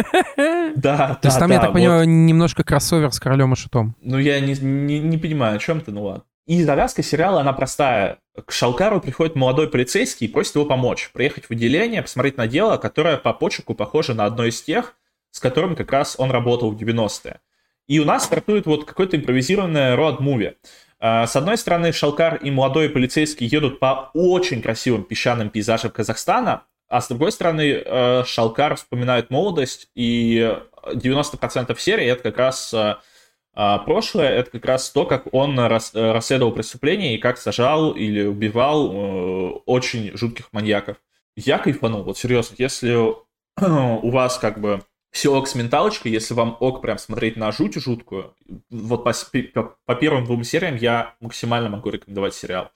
[0.77, 3.97] Да, То есть там, я так понимаю, немножко кроссовер с королем и шутом.
[4.03, 6.25] Ну, я не понимаю, о чем ты, ну ладно.
[6.47, 8.19] И завязка сериала, она простая.
[8.45, 11.09] К Шалкару приходит молодой полицейский и просит его помочь.
[11.15, 14.97] Приехать в отделение, посмотреть на дело, которое по почерку похоже на одно из тех,
[15.31, 17.41] с которым как раз он работал в 90-е.
[17.87, 20.57] И у нас стартует вот какое-то импровизированное роад-муви.
[21.01, 26.65] А, с одной стороны, Шалкар и молодой полицейский едут по очень красивым песчаным пейзажам Казахстана,
[26.89, 30.59] а с другой стороны, э, Шалкар вспоминает молодость, и
[30.95, 32.97] 90% серии это как раз э,
[33.55, 38.91] а, прошлое, это как раз то, как он расследовал преступления и как сажал или убивал
[38.91, 40.97] э, очень жутких маньяков.
[41.37, 42.95] Я кайфанул, вот серьезно, если
[43.61, 47.75] у вас как бы все ок с менталочкой, если вам ок прям смотреть на жуть
[47.75, 48.35] жуткую,
[48.71, 49.13] вот по,
[49.55, 52.71] по, по первым двум сериям я максимально могу рекомендовать сериал.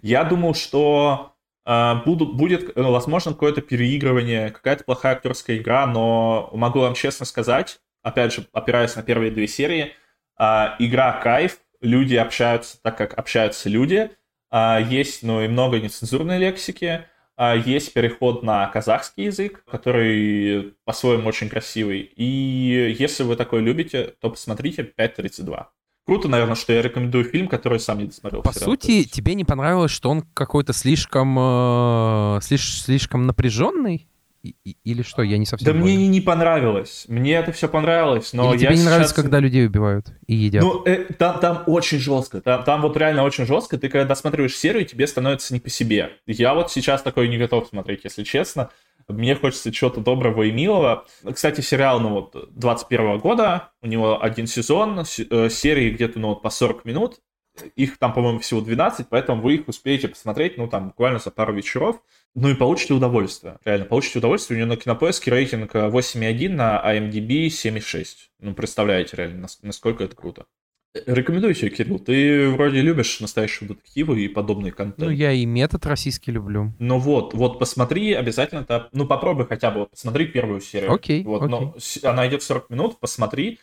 [0.00, 1.34] Я думал, что
[1.66, 7.26] э, будут, будет, ну, возможно, какое-то переигрывание, какая-то плохая актерская игра, но могу вам честно
[7.26, 9.92] сказать, опять же, опираясь на первые две серии,
[10.38, 14.10] э, игра кайф, люди общаются так, как общаются люди,
[14.50, 17.06] э, есть, ну, и много нецензурной лексики,
[17.50, 22.00] есть переход на казахский язык, который по-своему очень красивый.
[22.00, 25.66] И если вы такой любите, то посмотрите 5.32.
[26.04, 28.42] Круто, наверное, что я рекомендую фильм, который сам не досмотрел.
[28.42, 34.08] По сути, тебе не понравилось, что он какой-то слишком, э, слиш, слишком напряженный?
[34.42, 35.22] Или что?
[35.22, 35.84] Я не совсем Да понял.
[35.84, 37.04] мне не понравилось.
[37.08, 40.34] Мне это все понравилось, но Или я тебе не нравится, сейчас- когда людей убивают и
[40.34, 40.62] едят?
[40.62, 42.40] Ну, э, там, там очень жестко.
[42.40, 43.78] Там, там вот реально очень жестко.
[43.78, 46.10] Ты когда досматриваешь серию, тебе становится не по себе.
[46.26, 48.70] Я вот сейчас такой не готов смотреть, если честно.
[49.08, 51.04] Мне хочется чего-то доброго и милого.
[51.34, 56.42] Кстати, сериал, ну вот, 21 года, у него один сезон, э, серии где-то, ну вот,
[56.42, 57.16] по 40 минут.
[57.76, 61.54] Их там, по-моему, всего 12, поэтому вы их успеете посмотреть, ну, там, буквально за пару
[61.54, 62.00] вечеров.
[62.34, 63.58] Ну и получите удовольствие.
[63.64, 64.56] Реально, получите удовольствие.
[64.56, 68.06] У него на кинопоиске рейтинг э, 8,1, на IMDb 7,6.
[68.40, 70.46] Ну, представляете, реально, нас- насколько это круто.
[70.94, 71.98] Э, Рекомендую тебе, Кирилл.
[71.98, 74.98] Ты вроде любишь настоящие детективы и подобный контент.
[74.98, 76.72] Ну, я и метод российский люблю.
[76.78, 80.92] Ну вот, вот посмотри обязательно, та- ну попробуй хотя бы, вот посмотри первую серию.
[80.92, 81.70] Окей, Вот, окей.
[82.04, 83.58] она идет 40 минут, посмотри.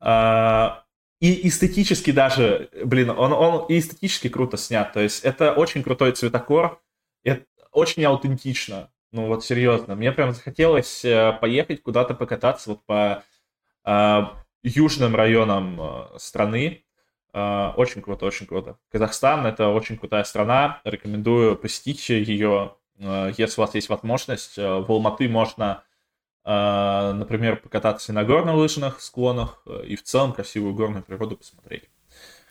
[0.00, 0.82] А,
[1.20, 4.92] и эстетически даже, блин, он, он эстетически круто снят.
[4.92, 6.80] То есть это очень крутой цветокор,
[7.24, 8.90] это очень аутентично.
[9.12, 13.24] Ну вот серьезно, мне прям захотелось э, поехать куда-то покататься вот по
[13.84, 16.84] а, южным районам э, страны.
[17.32, 18.78] А, Очень круто, очень круто.
[18.90, 20.80] Казахстан это очень крутая страна.
[20.84, 24.58] Рекомендую посетить ее, э, если у вас есть возможность.
[24.58, 25.89] Э, В Алматы можно, э,
[26.44, 31.84] например, покататься на горнолыжных склонах, э, и в целом красивую горную природу посмотреть.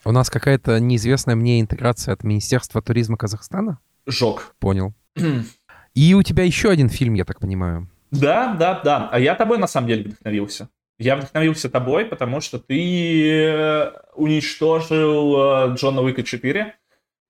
[0.06, 3.80] У нас какая-то неизвестная мне интеграция от Министерства туризма Казахстана?
[4.06, 4.56] Жог.
[4.60, 4.94] Понял.
[5.96, 7.90] И у тебя еще один фильм, я так понимаю.
[8.12, 9.10] Да, да, да.
[9.12, 10.70] А я тобой на самом деле вдохновился.
[10.98, 16.76] Я вдохновился тобой, потому что ты э, уничтожил э, Джона Уика 4.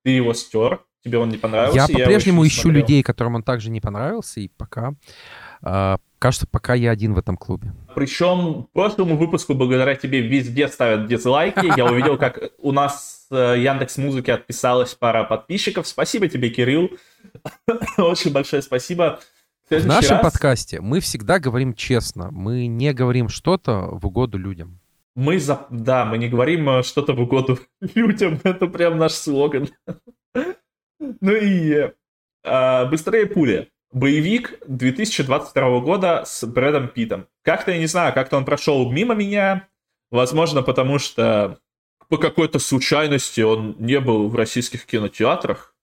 [0.03, 0.83] Ты его стер.
[1.03, 1.79] Тебе он не понравился.
[1.79, 2.81] Я по-прежнему ищу смотрел.
[2.81, 4.93] людей, которым он также не понравился, и пока...
[5.61, 7.73] а, кажется, пока я один в этом клубе.
[7.95, 11.75] Причем прошлому выпуску благодаря тебе везде ставят дизлайки.
[11.77, 15.87] Я увидел, как у нас Яндекс Музыки отписалась пара подписчиков.
[15.87, 16.91] Спасибо тебе, Кирилл.
[17.97, 19.19] Очень большое спасибо.
[19.69, 22.31] В нашем раз подкасте мы всегда говорим честно.
[22.31, 24.79] Мы не говорим что-то в угоду людям.
[25.15, 25.67] Мы за...
[25.69, 27.59] Да, мы не говорим э, что-то в угоду
[27.93, 28.39] людям.
[28.43, 29.69] Это прям наш слоган.
[31.21, 31.91] Ну и
[32.43, 33.71] э, «Быстрее пули».
[33.91, 37.27] Боевик 2022 года с Брэдом Питтом.
[37.43, 39.67] Как-то, я не знаю, как-то он прошел мимо меня.
[40.11, 41.59] Возможно, потому что
[42.07, 45.73] по какой-то случайности он не был в российских кинотеатрах.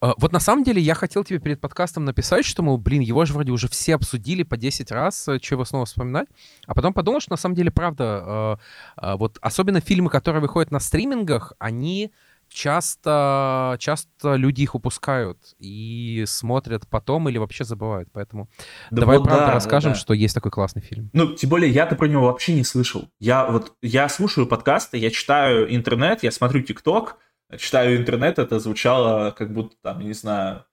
[0.00, 3.24] А, Вот на самом деле я хотел тебе перед подкастом написать, что, мол, блин, его
[3.24, 6.28] же вроде уже все обсудили по 10 раз, что его снова вспоминать.
[6.66, 8.58] А потом подумал, что на самом деле, правда,
[8.98, 12.12] э, э, вот особенно фильмы, которые выходят на стримингах, они
[12.48, 18.08] часто, часто люди их упускают и смотрят потом или вообще забывают.
[18.12, 18.48] Поэтому
[18.90, 20.00] Да давай вот правда да, расскажем, да, да.
[20.00, 21.10] что есть такой классный фильм.
[21.12, 23.08] Ну, тем более, я-то про него вообще не слышал.
[23.18, 27.18] Я вот, я слушаю подкасты, я читаю интернет, я смотрю ТикТок,
[27.58, 30.64] читаю интернет, это звучало как будто, там, я не знаю,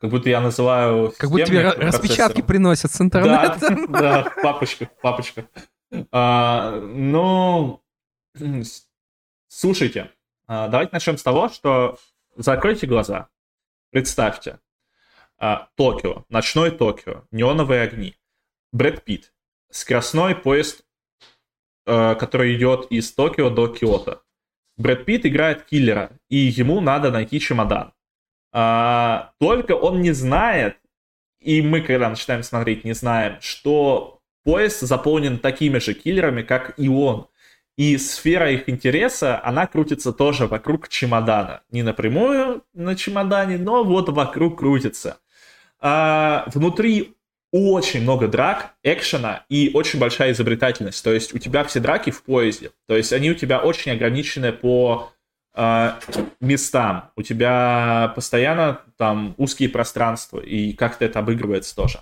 [0.00, 1.12] как будто я называю...
[1.16, 3.76] Как будто тебе распечатки приносят с Да, интернета.
[3.88, 5.44] да, в папочках, в папочках.
[6.10, 7.82] А, ну,
[9.48, 10.10] слушайте,
[10.46, 11.98] давайте начнем с того, что
[12.36, 13.28] закройте глаза,
[13.90, 14.60] представьте,
[15.38, 18.16] а, Токио, ночной Токио, неоновые огни,
[18.72, 19.32] Брэд Питт,
[19.70, 20.84] скоростной поезд,
[21.86, 24.22] э, который идет из Токио до Киото.
[24.76, 27.92] Брэд Питт играет киллера, и ему надо найти чемодан.
[28.52, 30.78] А, только он не знает,
[31.40, 36.88] и мы, когда начинаем смотреть, не знаем, что поезд заполнен такими же киллерами, как и
[36.88, 37.28] он.
[37.76, 41.62] И сфера их интереса, она крутится тоже вокруг чемодана.
[41.70, 45.18] Не напрямую на чемодане, но вот вокруг крутится.
[45.80, 47.16] А, внутри
[47.50, 51.02] очень много драк, экшена и очень большая изобретательность.
[51.02, 52.70] То есть у тебя все драки в поезде.
[52.86, 55.12] То есть они у тебя очень ограничены по
[55.52, 55.98] а,
[56.40, 57.10] местам.
[57.16, 62.00] У тебя постоянно там узкие пространства, и как-то это обыгрывается тоже.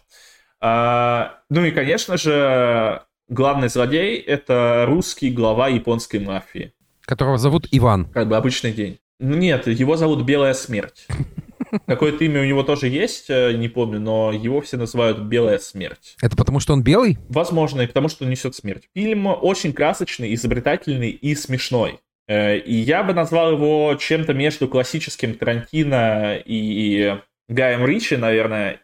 [0.61, 3.03] А, ну и, конечно же,
[3.33, 6.73] главный злодей— это русский глава японской мафии.
[7.03, 8.07] Которого зовут Иван.
[8.07, 8.99] Как бы обычный день.
[9.19, 11.07] Ну, Нет, его зовут Белая Смерть.
[11.87, 16.17] Какое-то имя у него тоже есть, э, не помню, но его все называют Белая Смерть.
[16.21, 17.19] Это потому, что он белый?
[17.29, 18.89] Возможно, и потому что он несет смерть.
[18.95, 22.01] Фильм очень красочный, изобретательный и смешной.
[22.29, 27.17] Э, И я бы назвал его чем-то между классическим Тарантино и
[27.49, 28.81] Гаем Ричи, наверное,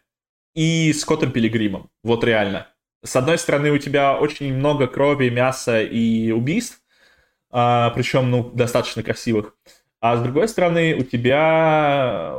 [0.54, 1.90] и Скоттом Пилигримом.
[2.02, 2.68] Вот реально.
[3.04, 6.80] С одной стороны, у тебя очень много крови, мяса и убийств,
[7.50, 9.54] а, причем, ну, достаточно красивых.
[10.00, 12.34] А с другой стороны, у тебя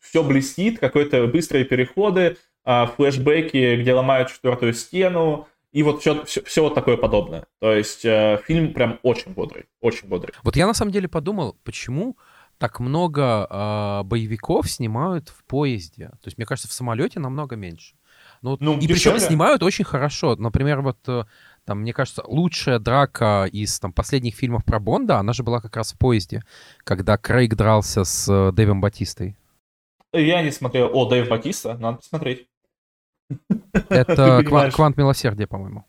[0.00, 6.42] все блестит, какие-то быстрые переходы, а, флешбеки, где ломают четвертую стену, и вот все, все,
[6.44, 7.46] все вот такое подобное.
[7.58, 10.32] То есть э, фильм прям очень бодрый, очень бодрый.
[10.44, 12.16] Вот я на самом деле подумал, почему
[12.58, 16.10] так много а, боевиков снимают в поезде.
[16.22, 17.96] То есть, мне кажется, в самолете намного меньше.
[18.44, 20.36] Ну, ну и причем снимают очень хорошо.
[20.36, 21.24] Например, вот э,
[21.64, 25.74] там, мне кажется, лучшая драка из там, последних фильмов про Бонда, она же была как
[25.76, 26.42] раз в поезде,
[26.84, 29.34] когда Крейг дрался с э, Дэйвом Батистой.
[30.12, 30.90] Я не смотрел.
[30.92, 32.46] О, Дэйв Батиста, надо посмотреть.
[33.88, 35.86] Это квант, квант милосердия, по-моему.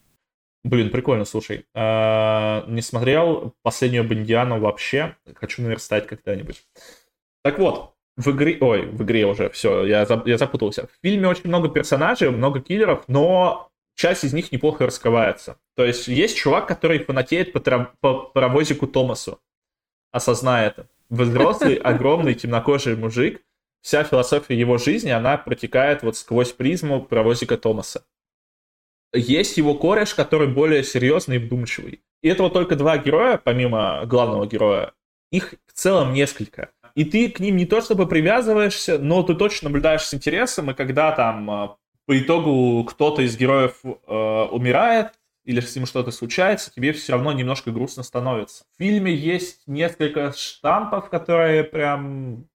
[0.63, 1.65] Блин, прикольно, слушай.
[1.75, 5.17] А, не смотрел последнюю Бондиану вообще.
[5.35, 6.65] Хочу наверстать когда-нибудь.
[7.43, 8.57] Так вот, в игре...
[8.61, 10.87] Ой, в игре уже, все, я, я запутался.
[10.87, 15.57] В фильме очень много персонажей, много киллеров, но часть из них неплохо раскрывается.
[15.75, 17.91] То есть есть чувак, который фанатеет по, трав...
[17.99, 19.39] по паровозику Томасу.
[20.11, 20.87] Осознай это.
[21.09, 23.41] Взрослый, огромный, темнокожий мужик.
[23.81, 28.03] Вся философия его жизни, она протекает вот сквозь призму паровозика Томаса.
[29.13, 32.01] Есть его кореш, который более серьезный и вдумчивый.
[32.21, 34.93] И это вот только два героя, помимо главного героя.
[35.31, 36.71] Их в целом несколько.
[36.95, 40.73] И ты к ним не то чтобы привязываешься, но ты точно наблюдаешь с интересом, и
[40.73, 45.11] когда там а, по итогу кто-то из героев э, умирает,
[45.43, 48.63] или с ним что-то случается, тебе все равно немножко грустно становится.
[48.75, 52.47] В фильме есть несколько штампов, которые прям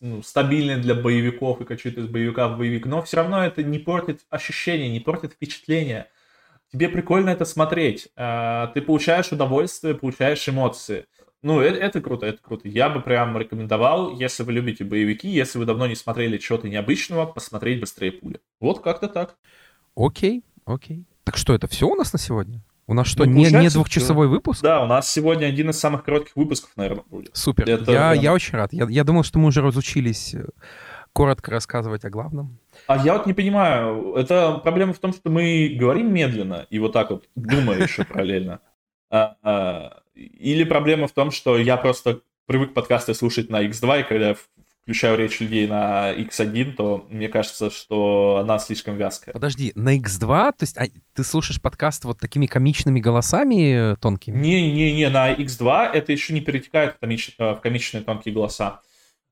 [0.00, 3.78] ну, стабильны для боевиков и качают из боевика в боевик, но все равно это не
[3.78, 6.08] портит ощущение, не портит впечатление.
[6.72, 8.08] Тебе прикольно это смотреть.
[8.16, 11.06] Э, ты получаешь удовольствие, получаешь эмоции.
[11.42, 12.68] Ну, это, это круто, это круто.
[12.68, 17.26] Я бы прям рекомендовал, если вы любите боевики, если вы давно не смотрели чего-то необычного,
[17.26, 18.40] посмотреть «Быстрее пули».
[18.60, 19.36] Вот как-то так.
[19.96, 21.04] Окей, окей.
[21.24, 22.62] Так что, это все у нас на сегодня?
[22.86, 24.34] У нас что, ну, не, не двухчасовой все.
[24.34, 24.62] выпуск?
[24.62, 27.36] Да, у нас сегодня один из самых коротких выпусков, наверное, будет.
[27.36, 27.68] Супер.
[27.68, 28.72] Это, я, я очень рад.
[28.72, 30.46] Я, я думал, что мы уже разучились э,
[31.12, 32.58] коротко рассказывать о главном.
[32.86, 36.92] А я вот не понимаю, это проблема в том, что мы говорим медленно и вот
[36.92, 38.60] так вот думая еще параллельно.
[40.14, 44.02] А, а, или проблема в том, что я просто привык подкасты слушать на X2, и
[44.04, 44.36] когда я
[44.82, 49.32] включаю речь людей на X1, то мне кажется, что она слишком вязкая.
[49.32, 50.26] Подожди, на X2?
[50.26, 54.38] То есть а, ты слушаешь подкаст вот такими комичными голосами тонкими?
[54.38, 57.34] Не-не-не, на X2 это еще не перетекает в, комич...
[57.38, 58.80] в комичные тонкие голоса.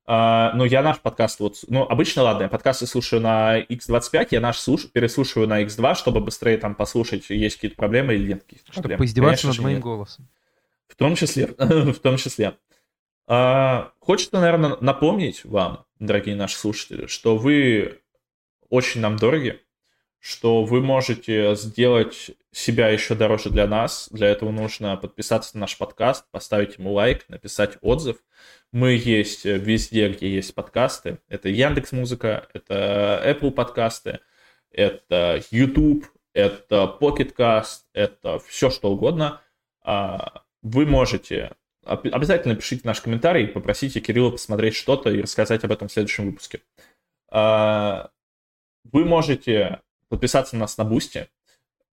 [0.07, 4.41] Uh, но я наш подкаст вот, ну, обычно, ладно, я подкасты слушаю на X25, я
[4.41, 4.91] наш слуш...
[4.91, 9.47] переслушиваю на X2, чтобы быстрее там послушать, есть какие-то проблемы или нет каких-то Чтобы поиздеваться
[9.47, 9.83] над моим нет.
[9.83, 10.27] голосом.
[10.91, 12.57] В том числе, в том числе.
[13.25, 18.01] А, хочется, наверное, напомнить вам, дорогие наши слушатели, что вы
[18.69, 19.61] очень нам дороги,
[20.19, 24.09] что вы можете сделать себя еще дороже для нас.
[24.11, 28.17] Для этого нужно подписаться на наш подкаст, поставить ему лайк, написать отзыв.
[28.73, 31.19] Мы есть везде, где есть подкасты.
[31.29, 34.19] Это Яндекс Музыка, это Apple подкасты,
[34.71, 39.39] это YouTube, это Pocket Casts, это все что угодно.
[40.61, 45.91] Вы можете обязательно пишите нам комментарий, попросите Кирилла посмотреть что-то и рассказать об этом в
[45.91, 46.61] следующем выпуске.
[47.29, 48.11] А,
[48.83, 51.27] вы можете подписаться на нас на Boosty,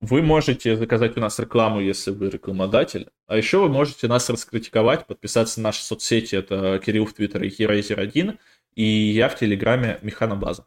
[0.00, 3.08] вы можете заказать у нас рекламу, если вы рекламодатель.
[3.26, 6.36] А еще вы можете нас раскритиковать, подписаться на наши соцсети.
[6.36, 8.38] Это Кирилл в Твиттере Herazer1
[8.74, 10.66] и я в Телеграме Механобаза.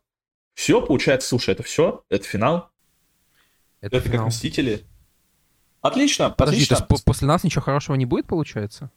[0.55, 2.03] Все, получается, слушай, это все?
[2.09, 2.71] Это финал?
[3.81, 4.25] Это, это финал.
[4.25, 4.83] как Мстители?
[5.81, 6.85] Отлично, Подожди, отлично.
[6.85, 8.91] то есть после нас ничего хорошего не будет, получается?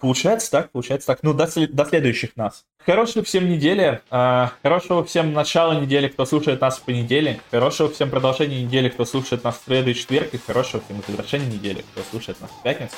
[0.00, 1.20] Получается так, получается так.
[1.22, 2.64] Ну, до, до следующих нас.
[2.84, 4.02] Хорошего всем недели.
[4.10, 7.40] Э, хорошего всем начала недели, кто слушает нас в понедельник.
[7.50, 10.34] Хорошего всем продолжения недели, кто слушает нас в среду и четверг.
[10.34, 12.96] И хорошего всем завершения недели, кто слушает нас в пятницу.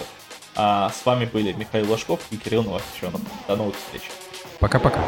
[0.55, 3.20] А с вами были Михаил Ложков и Кирилл Новосельчонов.
[3.47, 4.03] До новых встреч.
[4.59, 5.05] Пока-пока.